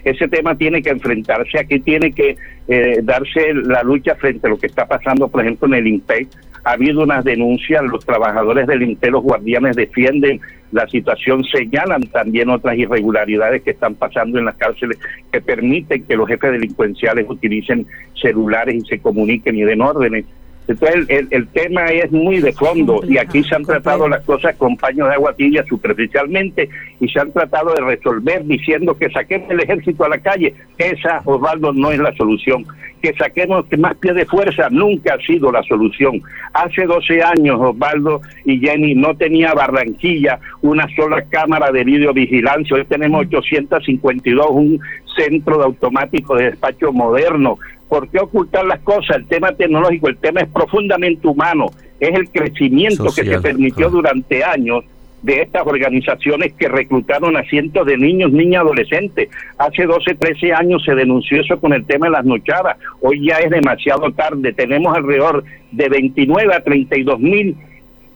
ese 0.05 0.29
tema 0.29 0.57
tiene 0.57 0.83
que 0.83 0.91
enfrentarse, 0.91 1.59
aquí 1.59 1.81
tiene 1.81 2.13
que 2.13 2.37
eh, 2.69 3.01
darse 3.03 3.55
la 3.55 3.83
lucha 3.83 4.15
frente 4.15 4.47
a 4.47 4.51
lo 4.51 4.59
que 4.59 4.67
está 4.67 4.87
pasando, 4.87 5.29
por 5.29 5.43
ejemplo, 5.43 5.69
en 5.69 5.75
el 5.75 5.87
INPEC. 5.87 6.29
Ha 6.65 6.73
habido 6.73 7.03
unas 7.03 7.25
denuncias, 7.25 7.83
los 7.85 8.05
trabajadores 8.05 8.67
del 8.67 8.83
INPEC, 8.83 9.11
los 9.11 9.23
guardianes 9.23 9.77
defienden 9.77 10.41
la 10.73 10.87
situación, 10.89 11.45
señalan 11.45 12.03
también 12.09 12.51
otras 12.51 12.77
irregularidades 12.77 13.63
que 13.63 13.71
están 13.71 13.95
pasando 13.95 14.39
en 14.39 14.45
las 14.45 14.57
cárceles 14.57 14.99
que 15.33 15.41
permiten 15.41 16.05
que 16.05 16.17
los 16.17 16.29
jefes 16.29 16.53
delincuenciales 16.53 17.27
utilicen 17.29 17.87
celulares 18.21 18.75
y 18.75 18.81
se 18.83 18.99
comuniquen 18.99 19.57
y 19.57 19.63
den 19.63 19.81
órdenes. 19.81 20.27
Entonces 20.69 21.07
el, 21.09 21.29
el, 21.31 21.49
tema 21.49 21.87
es 21.87 22.13
muy 22.13 22.41
de 22.41 22.53
fondo 22.53 23.01
y 23.09 23.17
aquí 23.17 23.43
se 23.43 23.55
han 23.55 23.65
tratado 23.65 24.07
las 24.07 24.23
cosas 24.25 24.55
con 24.57 24.77
paños 24.77 25.09
de 25.09 25.15
agua 25.15 25.33
tibia 25.33 25.65
superficialmente 25.67 26.69
y 27.01 27.09
se 27.09 27.19
han 27.19 27.33
tratado 27.33 27.73
de 27.73 27.81
resolver 27.81 28.45
diciendo 28.45 28.97
que 28.97 29.09
saquemos 29.09 29.51
el 29.51 29.61
ejército 29.61 30.05
a 30.05 30.11
la 30.11 30.19
calle. 30.19 30.55
Esa, 30.77 31.23
Osvaldo, 31.25 31.73
no 31.73 31.91
es 31.91 31.99
la 31.99 32.15
solución. 32.17 32.67
Que 33.01 33.15
saquemos 33.15 33.65
más 33.79 33.97
pie 33.97 34.13
de 34.13 34.27
fuerza 34.27 34.69
nunca 34.71 35.15
ha 35.15 35.27
sido 35.27 35.51
la 35.51 35.63
solución. 35.63 36.21
Hace 36.53 36.85
12 36.85 37.23
años, 37.23 37.59
Osvaldo 37.59 38.21
y 38.45 38.59
Jenny, 38.59 38.95
no 38.95 39.17
tenía 39.17 39.55
Barranquilla 39.55 40.39
una 40.61 40.87
sola 40.95 41.23
cámara 41.31 41.73
de 41.73 41.85
videovigilancia. 41.85 42.77
Hoy 42.77 42.85
tenemos 42.85 43.25
852, 43.27 44.47
un 44.51 44.81
centro 45.17 45.59
de 45.59 45.65
automático 45.65 46.37
de 46.37 46.51
despacho 46.51 46.93
moderno. 46.93 47.59
¿Por 47.89 48.09
qué 48.09 48.19
ocultar 48.19 48.65
las 48.67 48.81
cosas? 48.81 49.17
El 49.17 49.27
tema 49.27 49.53
tecnológico, 49.53 50.09
el 50.09 50.19
tema 50.19 50.41
es 50.41 50.49
profundamente 50.49 51.27
humano, 51.27 51.67
es 51.99 52.15
el 52.15 52.29
crecimiento 52.31 53.05
que 53.05 53.25
se 53.25 53.41
permitió 53.41 53.89
durante 53.91 54.45
años 54.45 54.85
de 55.23 55.43
estas 55.43 55.67
organizaciones 55.67 56.53
que 56.53 56.69
reclutaron 56.69 57.37
a 57.37 57.43
cientos 57.45 57.87
de 57.87 57.97
niños, 57.97 58.31
niñas, 58.31 58.63
adolescentes. 58.63 59.29
Hace 59.59 59.85
12, 59.85 60.15
13 60.15 60.53
años 60.53 60.85
se 60.85 60.95
denunció 60.95 61.41
eso 61.41 61.59
con 61.59 61.73
el 61.73 61.85
tema 61.87 62.07
de 62.07 62.13
las 62.13 62.25
nochadas. 62.25 62.77
Hoy 63.01 63.27
ya 63.27 63.39
es 63.39 63.51
demasiado 63.51 64.13
tarde. 64.13 64.53
Tenemos 64.53 64.97
alrededor 64.97 65.45
de 65.73 65.89
29 65.89 66.55
a 66.55 66.61
32 66.61 67.19
mil 67.19 67.57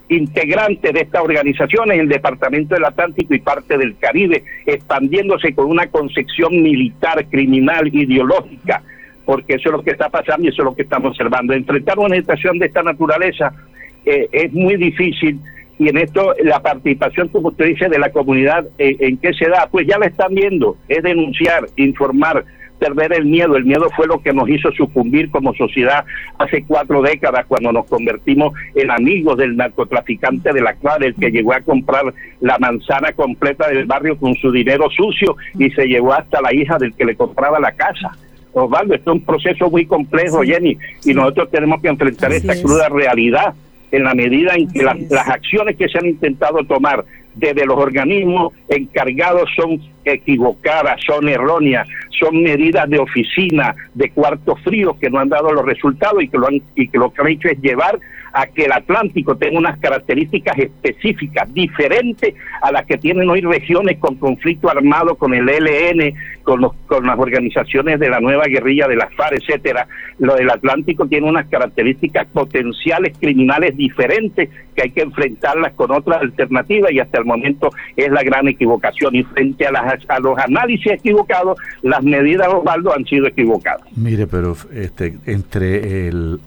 integrantes 0.09 0.93
de 0.93 1.01
estas 1.01 1.23
organizaciones 1.23 1.95
en 1.95 2.03
el 2.03 2.09
Departamento 2.09 2.75
del 2.75 2.85
Atlántico 2.85 3.35
y 3.35 3.41
parte 3.41 3.79
del 3.79 3.97
Caribe, 3.97 4.45
expandiéndose 4.67 5.55
con 5.55 5.67
una 5.67 5.87
concepción 5.87 6.63
militar, 6.63 7.25
criminal, 7.31 7.89
ideológica, 7.89 8.83
porque 9.25 9.55
eso 9.55 9.69
es 9.69 9.73
lo 9.73 9.83
que 9.83 9.93
está 9.93 10.09
pasando 10.09 10.45
y 10.45 10.49
eso 10.49 10.63
es 10.63 10.67
lo 10.67 10.75
que 10.75 10.83
estamos 10.83 11.11
observando. 11.11 11.53
Enfrentar 11.53 11.99
una 11.99 12.17
situación 12.17 12.59
de 12.59 12.67
esta 12.67 12.83
naturaleza 12.83 13.53
eh, 14.05 14.29
es 14.33 14.53
muy 14.53 14.77
difícil 14.77 15.39
y 15.79 15.89
en 15.89 15.99
esto 15.99 16.35
la 16.45 16.61
participación, 16.61 17.29
como 17.29 17.49
usted 17.49 17.67
dice, 17.67 17.89
de 17.89 17.99
la 17.99 18.13
comunidad, 18.13 18.67
eh, 18.79 18.97
¿en 19.01 19.17
qué 19.17 19.33
se 19.33 19.49
da? 19.49 19.69
Pues 19.71 19.87
ya 19.87 19.99
la 19.99 20.07
están 20.07 20.35
viendo, 20.35 20.77
es 20.89 21.03
denunciar, 21.03 21.67
informar, 21.77 22.45
perder 22.79 23.13
el 23.15 23.25
miedo. 23.25 23.57
El 23.57 23.65
miedo 23.65 23.89
fue 23.97 24.07
lo 24.07 24.21
que 24.21 24.33
nos 24.33 24.49
hizo 24.49 24.71
sucumbir 24.73 25.31
como 25.31 25.55
sociedad 25.55 26.05
hace 26.39 26.65
cuatro 26.65 27.01
décadas 27.03 27.47
cuando 27.47 27.73
nos 27.73 27.87
convertimos 27.87 28.53
en 28.75 28.91
amigos 28.91 29.39
del 29.39 29.57
narcotraficante 29.57 30.53
de 30.53 30.61
la 30.61 30.75
cual 30.75 31.05
el 31.05 31.15
que 31.15 31.31
llegó 31.31 31.53
a 31.53 31.61
comprar 31.61 32.13
la 32.41 32.59
manzana 32.59 33.13
completa 33.13 33.69
del 33.69 33.87
barrio 33.87 34.17
con 34.17 34.35
su 34.35 34.51
dinero 34.51 34.91
sucio 34.91 35.37
y 35.59 35.71
se 35.71 35.87
llevó 35.87 36.13
hasta 36.13 36.41
la 36.41 36.53
hija 36.55 36.77
del 36.79 36.93
que 36.95 37.05
le 37.05 37.17
compraba 37.17 37.61
la 37.61 37.73
casa. 37.73 38.17
Osvaldo, 38.53 38.95
esto 38.95 39.11
es 39.13 39.17
un 39.17 39.25
proceso 39.25 39.71
muy 39.71 39.87
complejo, 39.87 40.43
Jenny, 40.43 40.77
y 41.05 41.15
nosotros 41.15 41.51
tenemos 41.51 41.81
que 41.81 41.89
enfrentar 41.89 42.33
esta 42.33 42.55
cruda 42.61 42.89
realidad 42.89 43.55
en 43.91 44.05
la 44.05 44.15
medida 44.15 44.55
en 44.55 44.71
que 44.71 44.83
las 44.83 45.29
acciones 45.29 45.77
que 45.77 45.89
se 45.89 45.99
han 45.99 46.07
intentado 46.07 46.65
tomar 46.65 47.05
desde 47.35 47.65
los 47.65 47.79
organismos 47.79 48.53
encargados 48.69 49.49
son 49.57 49.81
equivocadas, 50.05 51.01
son 51.07 51.29
erróneas, 51.29 51.89
son 52.19 52.43
medidas 52.43 52.89
de 52.89 52.99
oficina, 52.99 53.75
de 53.95 54.11
cuarto 54.11 54.57
frío 54.57 54.97
que 54.99 55.11
no 55.11 55.19
han 55.19 55.29
dado 55.29 55.53
los 55.53 55.65
resultados 55.65 56.23
y 56.23 56.29
que 56.29 56.39
lo, 56.39 56.49
han, 56.49 56.63
y 56.75 56.89
que 56.89 56.99
lo 56.99 57.13
que 57.13 57.23
han 57.23 57.29
hecho 57.29 57.49
es 57.49 57.61
llevar 57.61 57.99
a 58.33 58.47
que 58.47 58.65
el 58.65 58.73
Atlántico 58.73 59.37
tenga 59.37 59.59
unas 59.59 59.79
características 59.79 60.59
específicas, 60.59 61.53
diferentes 61.53 62.35
a 62.63 62.73
las 62.73 62.87
que 62.87 62.97
tienen 62.97 63.29
hoy 63.29 63.43
regiones 63.43 63.99
con 63.99 64.17
conflicto 64.17 64.71
armado 64.71 65.17
con 65.17 65.35
el 65.35 65.49
ELN, 65.49 66.15
con, 66.43 66.61
los, 66.61 66.73
con 66.87 67.07
las 67.07 67.19
organizaciones 67.19 67.99
de 68.01 68.11
la 68.11 68.21
nueva 68.21 68.45
guerrilla 68.45 68.89
de 68.89 68.97
las 68.97 69.13
FARC, 69.15 69.35
etcétera. 69.35 69.87
Lo 70.19 70.35
del 70.35 70.51
Atlántico 70.51 71.07
tiene 71.07 71.29
unas 71.29 71.47
características 71.49 72.27
potenciales 72.29 73.17
criminales 73.19 73.77
diferentes 73.77 74.49
que 74.75 74.83
hay 74.83 74.91
que 74.91 75.03
enfrentarlas 75.03 75.73
con 75.75 75.91
otras 75.91 76.23
alternativas 76.23 76.93
y 76.93 77.01
hasta 77.01 77.19
el 77.19 77.25
momento 77.25 77.71
es 77.97 78.11
la 78.11 78.23
gran 78.23 78.49
equivocación. 78.49 79.15
Y 79.15 79.23
frente 79.25 79.67
a, 79.67 79.73
las, 79.73 79.99
a 80.09 80.19
los 80.21 80.39
análisis 80.39 80.93
equivocados, 80.93 81.59
las 81.83 82.03
medidas, 82.03 82.49
Osvaldo, 82.49 82.95
han 82.95 83.05
sido 83.05 83.27
equivocadas. 83.27 83.83
Mire, 83.97 84.27
pero 84.27 84.57
este, 84.73 85.19
entre 85.27 86.09
el 86.09 86.41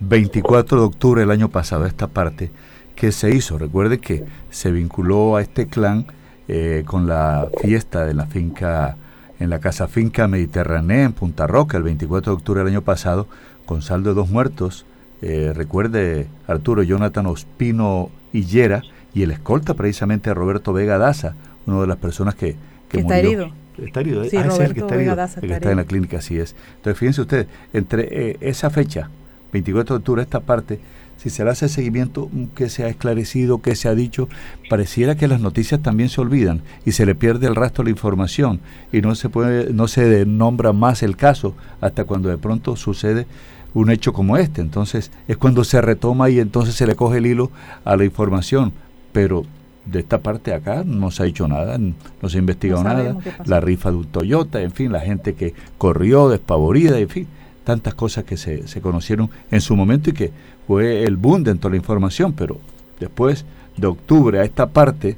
24 0.00 0.78
de 0.78 0.84
octubre 0.84 1.20
del 1.20 1.30
año 1.30 1.48
pasado, 1.48 1.86
esta 1.86 2.08
parte, 2.08 2.50
que 2.94 3.12
se 3.12 3.34
hizo? 3.34 3.58
Recuerde 3.58 3.98
que 3.98 4.24
se 4.50 4.70
vinculó 4.70 5.36
a 5.36 5.42
este 5.42 5.66
clan 5.66 6.06
eh, 6.48 6.82
con 6.86 7.06
la 7.06 7.48
fiesta 7.60 8.04
de 8.04 8.14
la 8.14 8.26
finca, 8.26 8.96
en 9.44 9.50
la 9.50 9.60
casa 9.60 9.86
finca 9.88 10.26
mediterránea 10.26 11.04
en 11.04 11.12
Punta 11.12 11.46
Roca, 11.46 11.76
el 11.76 11.82
24 11.84 12.32
de 12.32 12.36
octubre 12.36 12.60
del 12.60 12.72
año 12.72 12.82
pasado, 12.82 13.28
con 13.66 13.82
saldo 13.82 14.10
de 14.10 14.14
dos 14.14 14.30
muertos. 14.30 14.86
Eh, 15.22 15.52
recuerde, 15.54 16.26
Arturo, 16.46 16.82
Jonathan 16.82 17.26
Ospino 17.26 18.10
Hillera 18.32 18.82
y 19.14 19.22
el 19.22 19.30
escolta 19.30 19.74
precisamente 19.74 20.32
Roberto 20.34 20.72
Vega 20.72 20.98
Daza, 20.98 21.34
una 21.66 21.82
de 21.82 21.86
las 21.86 21.98
personas 21.98 22.34
que, 22.34 22.56
que 22.88 23.00
está 23.00 23.18
herido. 23.18 23.52
Está 23.78 24.00
herido, 24.00 24.24
sí, 24.24 24.36
ah, 24.36 24.42
el 24.42 24.72
que 24.72 24.80
está 24.80 24.94
herido, 24.94 25.12
el 25.12 25.48
que 25.48 25.52
está, 25.52 25.70
en 25.70 25.76
la 25.76 25.84
clínica, 25.84 26.18
así 26.18 26.38
es. 26.38 26.54
Entonces, 26.76 26.98
fíjense 26.98 27.20
ustedes, 27.20 27.46
entre 27.72 28.30
eh, 28.30 28.36
esa 28.40 28.70
fecha, 28.70 29.10
24 29.52 29.96
de 29.96 29.98
octubre, 29.98 30.22
esta 30.22 30.40
parte, 30.40 30.78
si 31.16 31.30
se 31.30 31.44
le 31.44 31.50
hace 31.50 31.68
seguimiento, 31.68 32.28
mm, 32.30 32.44
que 32.54 32.68
se 32.68 32.84
ha 32.84 32.88
esclarecido, 32.88 33.62
que 33.62 33.76
se 33.76 33.88
ha 33.88 33.94
dicho, 33.94 34.28
pareciera 34.68 35.14
que 35.14 35.28
las 35.28 35.40
noticias 35.40 35.80
también 35.80 36.08
se 36.08 36.20
olvidan 36.20 36.60
y 36.84 36.92
se 36.92 37.06
le 37.06 37.14
pierde 37.14 37.46
el 37.46 37.54
rastro 37.54 37.82
de 37.82 37.90
la 37.90 37.92
información 37.92 38.60
y 38.92 39.00
no 39.00 39.14
se 39.14 39.28
puede, 39.28 39.72
no 39.72 39.88
se 39.88 40.26
nombra 40.26 40.72
más 40.72 41.02
el 41.02 41.16
caso 41.16 41.54
hasta 41.80 42.04
cuando 42.04 42.28
de 42.28 42.38
pronto 42.38 42.76
sucede 42.76 43.26
un 43.72 43.90
hecho 43.90 44.12
como 44.12 44.36
este. 44.36 44.60
Entonces 44.60 45.10
es 45.28 45.36
cuando 45.36 45.64
se 45.64 45.80
retoma 45.80 46.30
y 46.30 46.40
entonces 46.40 46.74
se 46.74 46.86
le 46.86 46.94
coge 46.94 47.18
el 47.18 47.26
hilo 47.26 47.50
a 47.84 47.96
la 47.96 48.04
información. 48.04 48.72
Pero 49.12 49.44
de 49.86 50.00
esta 50.00 50.18
parte 50.18 50.54
acá 50.54 50.82
no 50.84 51.10
se 51.10 51.22
ha 51.22 51.26
hecho 51.26 51.46
nada, 51.46 51.78
no 51.78 52.28
se 52.28 52.36
ha 52.36 52.40
investigado 52.40 52.84
nada. 52.84 53.16
La 53.44 53.60
rifa 53.60 53.90
de 53.90 53.96
un 53.98 54.06
Toyota, 54.06 54.60
en 54.62 54.72
fin, 54.72 54.92
la 54.92 55.00
gente 55.00 55.34
que 55.34 55.54
corrió 55.78 56.28
despavorida, 56.28 56.98
en 56.98 57.08
fin 57.08 57.28
tantas 57.64 57.94
cosas 57.94 58.24
que 58.24 58.36
se, 58.36 58.68
se 58.68 58.80
conocieron 58.80 59.30
en 59.50 59.60
su 59.60 59.74
momento 59.74 60.10
y 60.10 60.12
que 60.12 60.30
fue 60.66 61.04
el 61.04 61.16
boom 61.16 61.42
dentro 61.42 61.70
de 61.70 61.76
la 61.76 61.80
información, 61.80 62.32
pero 62.32 62.58
después 63.00 63.44
de 63.76 63.86
octubre 63.86 64.38
a 64.38 64.44
esta 64.44 64.68
parte 64.68 65.16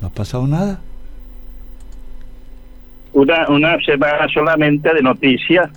no 0.00 0.08
ha 0.08 0.10
pasado 0.10 0.46
nada. 0.46 0.80
Una, 3.12 3.48
una 3.48 3.80
semana 3.80 4.28
solamente 4.32 4.92
de 4.92 5.02
noticias 5.02 5.70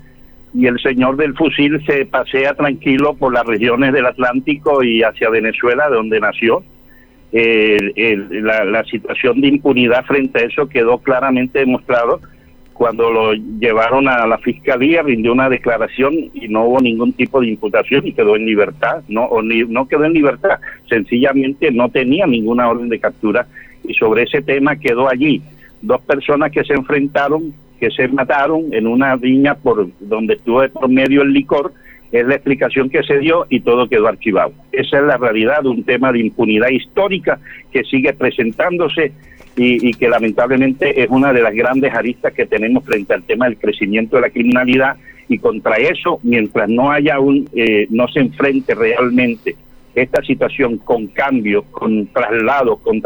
y 0.54 0.66
el 0.66 0.80
señor 0.80 1.16
del 1.16 1.36
fusil 1.36 1.84
se 1.86 2.06
pasea 2.06 2.54
tranquilo 2.54 3.14
por 3.14 3.34
las 3.34 3.46
regiones 3.46 3.94
del 3.94 4.06
Atlántico 4.06 4.84
y 4.84 5.04
hacia 5.04 5.30
Venezuela, 5.30 5.90
de 5.90 5.96
donde 5.96 6.20
nació. 6.20 6.64
la, 7.32 8.66
la 8.66 8.84
situación 8.86 9.42
de 9.42 9.48
impunidad 9.48 10.04
frente 10.06 10.40
a 10.40 10.46
eso 10.48 10.68
quedó 10.68 10.98
claramente 10.98 11.60
demostrado 11.60 12.20
cuando 12.80 13.12
lo 13.12 13.34
llevaron 13.34 14.08
a 14.08 14.26
la 14.26 14.38
fiscalía 14.38 15.02
rindió 15.02 15.34
una 15.34 15.50
declaración 15.50 16.14
y 16.34 16.48
no 16.48 16.64
hubo 16.64 16.80
ningún 16.80 17.12
tipo 17.12 17.42
de 17.42 17.48
imputación 17.50 18.08
y 18.08 18.14
quedó 18.14 18.38
en 18.38 18.46
libertad, 18.46 19.04
no 19.10 19.26
o 19.26 19.42
ni, 19.42 19.66
no 19.66 19.86
quedó 19.86 20.06
en 20.06 20.14
libertad, 20.14 20.62
sencillamente 20.88 21.72
no 21.72 21.90
tenía 21.90 22.26
ninguna 22.26 22.70
orden 22.70 22.88
de 22.88 22.98
captura 22.98 23.48
y 23.84 23.94
sobre 23.96 24.24
ese 24.24 24.42
tema 24.42 24.78
quedó 24.78 25.10
allí. 25.10 25.42
Dos 25.82 26.00
personas 26.00 26.54
que 26.54 26.64
se 26.64 26.72
enfrentaron, 26.72 27.54
que 27.82 27.92
se 27.92 28.08
mataron 28.08 28.74
en 28.74 28.88
una 28.88 29.18
viña 29.18 29.56
por 29.56 29.90
donde 30.00 30.36
estuvo 30.36 30.62
de 30.62 30.70
por 30.70 30.88
medio 30.88 31.24
el 31.24 31.34
licor, 31.34 31.74
es 32.14 32.26
la 32.26 32.36
explicación 32.36 32.90
que 32.90 33.04
se 33.04 33.18
dio 33.18 33.46
y 33.50 33.60
todo 33.60 33.90
quedó 33.90 34.08
archivado. 34.08 34.54
Esa 34.72 35.00
es 35.00 35.04
la 35.04 35.18
realidad 35.18 35.64
de 35.64 35.68
un 35.68 35.84
tema 35.84 36.14
de 36.14 36.20
impunidad 36.20 36.70
histórica 36.70 37.40
que 37.74 37.84
sigue 37.84 38.14
presentándose 38.14 39.12
y, 39.62 39.94
que 39.94 40.08
lamentablemente 40.08 41.02
es 41.02 41.10
una 41.10 41.34
de 41.34 41.42
las 41.42 41.54
grandes 41.54 41.94
aristas 41.94 42.34
que 42.34 42.46
tenemos 42.46 42.86
frente 42.86 43.14
al 43.14 43.24
tema 43.24 43.46
del 43.46 43.58
crecimiento 43.58 44.16
de 44.16 44.22
la 44.22 44.30
criminalidad 44.30 44.96
y 45.28 45.38
contra 45.38 45.76
eso, 45.76 46.20
mientras 46.24 46.70
no 46.70 46.92
haya 46.92 47.20
un, 47.20 47.50
eh, 47.54 47.86
no 47.90 48.08
se 48.08 48.22
enfrente 48.22 48.74
realmente 48.74 49.56
esta 49.94 50.22
situación 50.24 50.78
con 50.78 51.08
cambios, 51.08 51.66
con 51.72 52.08
traslados, 52.08 52.80
con, 52.80 53.02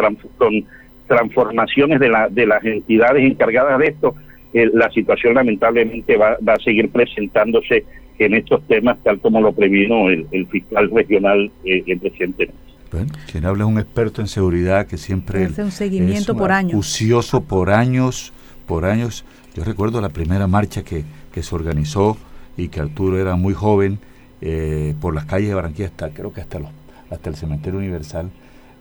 transformaciones 1.07 1.99
de, 1.99 2.09
la, 2.09 2.29
de 2.29 2.45
las 2.45 2.63
entidades 2.63 3.23
encargadas 3.23 3.79
de 3.79 3.87
esto, 3.87 4.15
eh, 4.53 4.69
la 4.73 4.91
situación 4.91 5.33
lamentablemente 5.33 6.15
va, 6.17 6.37
va, 6.47 6.53
a 6.53 6.59
seguir 6.59 6.89
presentándose 6.89 7.83
en 8.19 8.35
estos 8.35 8.65
temas 8.67 9.01
tal 9.03 9.19
como 9.19 9.41
lo 9.41 9.53
previno 9.53 10.09
el, 10.09 10.47
fiscal 10.47 10.91
regional 10.91 11.51
eh, 11.65 11.83
recientemente. 12.01 12.62
Bueno, 12.93 13.11
quien 13.31 13.45
habla 13.45 13.63
es 13.63 13.69
un 13.69 13.79
experto 13.79 14.21
en 14.21 14.27
seguridad 14.27 14.85
que 14.85 14.97
siempre 14.97 15.45
hace 15.45 15.63
un 15.63 15.71
seguimiento 15.71 16.37
por 16.37 16.51
años. 16.51 16.99
por 17.47 17.71
años, 17.71 18.31
por 18.67 18.85
años. 18.85 19.25
Yo 19.55 19.63
recuerdo 19.63 19.99
la 19.99 20.09
primera 20.09 20.45
marcha 20.45 20.83
que, 20.83 21.03
que 21.31 21.41
se 21.41 21.55
organizó 21.55 22.17
y 22.55 22.67
que 22.67 22.79
Arturo 22.79 23.19
era 23.19 23.35
muy 23.35 23.55
joven 23.55 23.97
eh, 24.41 24.93
por 25.01 25.15
las 25.15 25.25
calles 25.25 25.49
de 25.49 25.55
Barranquilla 25.55 25.87
hasta 25.87 26.09
creo 26.09 26.31
que 26.31 26.41
hasta 26.41 26.59
los, 26.59 26.69
hasta 27.09 27.29
el 27.29 27.35
cementerio 27.35 27.79
universal, 27.79 28.29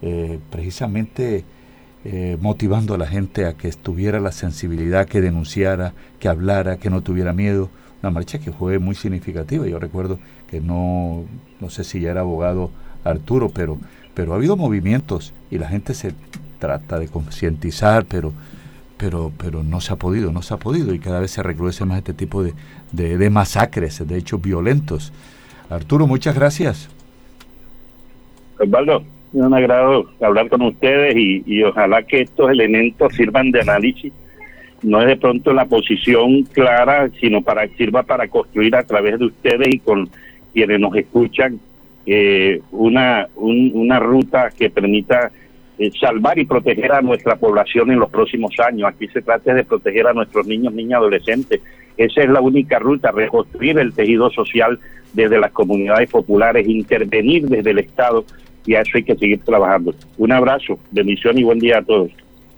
eh, 0.02 0.38
precisamente 0.50 1.44
eh, 2.04 2.36
motivando 2.40 2.94
a 2.94 2.98
la 2.98 3.06
gente 3.06 3.46
a 3.46 3.54
que 3.54 3.68
estuviera 3.68 4.20
la 4.20 4.32
sensibilidad, 4.32 5.06
que 5.06 5.22
denunciara, 5.22 5.94
que 6.18 6.28
hablara, 6.28 6.76
que 6.76 6.90
no 6.90 7.00
tuviera 7.00 7.32
miedo. 7.32 7.70
Una 8.02 8.10
marcha 8.10 8.40
que 8.40 8.50
fue 8.50 8.78
muy 8.78 8.96
significativa. 8.96 9.66
Yo 9.68 9.78
recuerdo 9.78 10.18
que 10.50 10.60
no, 10.60 11.24
no 11.60 11.70
sé 11.70 11.84
si 11.84 12.00
ya 12.00 12.10
era 12.10 12.22
abogado 12.22 12.70
Arturo, 13.04 13.48
pero 13.48 13.78
pero 14.14 14.32
ha 14.32 14.36
habido 14.36 14.56
movimientos 14.56 15.32
y 15.50 15.58
la 15.58 15.68
gente 15.68 15.94
se 15.94 16.12
trata 16.58 16.98
de 16.98 17.08
concientizar, 17.08 18.04
pero, 18.04 18.32
pero, 18.96 19.32
pero 19.36 19.62
no 19.62 19.80
se 19.80 19.92
ha 19.92 19.96
podido, 19.96 20.32
no 20.32 20.42
se 20.42 20.54
ha 20.54 20.58
podido 20.58 20.94
y 20.94 20.98
cada 20.98 21.20
vez 21.20 21.30
se 21.32 21.42
recrudece 21.42 21.84
más 21.84 21.98
este 21.98 22.14
tipo 22.14 22.42
de, 22.42 22.52
de, 22.92 23.30
masacres, 23.30 24.06
de 24.06 24.16
hechos 24.16 24.40
violentos. 24.40 25.12
Arturo, 25.70 26.06
muchas 26.06 26.34
gracias. 26.34 26.88
Osvaldo, 28.58 29.02
un 29.32 29.54
agrado 29.54 30.06
hablar 30.20 30.48
con 30.48 30.62
ustedes 30.62 31.16
y, 31.16 31.42
y 31.46 31.62
ojalá 31.62 32.02
que 32.02 32.20
estos 32.22 32.50
elementos 32.50 33.14
sirvan 33.14 33.50
de 33.50 33.60
análisis 33.62 34.12
no 34.82 35.00
es 35.00 35.06
de 35.06 35.16
pronto 35.16 35.52
la 35.52 35.64
posición 35.66 36.42
clara, 36.44 37.08
sino 37.20 37.40
para 37.42 37.68
sirva 37.68 38.02
para 38.02 38.28
construir 38.28 38.74
a 38.74 38.82
través 38.82 39.18
de 39.18 39.26
ustedes 39.26 39.68
y 39.72 39.78
con 39.78 40.08
quienes 40.52 40.80
nos 40.80 40.94
escuchan 40.96 41.60
eh, 42.06 42.60
una, 42.72 43.28
una 43.36 43.98
ruta 43.98 44.50
que 44.50 44.70
permita 44.70 45.30
eh, 45.78 45.90
salvar 45.98 46.38
y 46.38 46.44
proteger 46.44 46.92
a 46.92 47.00
nuestra 47.02 47.36
población 47.36 47.90
en 47.90 47.98
los 47.98 48.10
próximos 48.10 48.52
años. 48.60 48.88
Aquí 48.88 49.08
se 49.08 49.22
trata 49.22 49.54
de 49.54 49.64
proteger 49.64 50.06
a 50.06 50.12
nuestros 50.12 50.46
niños, 50.46 50.74
niñas, 50.74 50.98
adolescentes. 50.98 51.60
Esa 51.96 52.22
es 52.22 52.28
la 52.28 52.40
única 52.40 52.78
ruta, 52.78 53.10
reconstruir 53.10 53.78
el 53.78 53.92
tejido 53.92 54.30
social 54.30 54.78
desde 55.12 55.38
las 55.38 55.52
comunidades 55.52 56.10
populares, 56.10 56.68
intervenir 56.68 57.48
desde 57.48 57.70
el 57.70 57.78
Estado 57.80 58.24
y 58.64 58.74
a 58.74 58.80
eso 58.80 58.92
hay 58.94 59.04
que 59.04 59.16
seguir 59.16 59.40
trabajando. 59.40 59.94
Un 60.18 60.32
abrazo, 60.32 60.78
bendición 60.90 61.38
y 61.38 61.42
buen 61.42 61.58
día 61.58 61.78
a 61.78 61.82
todos. 61.82 62.10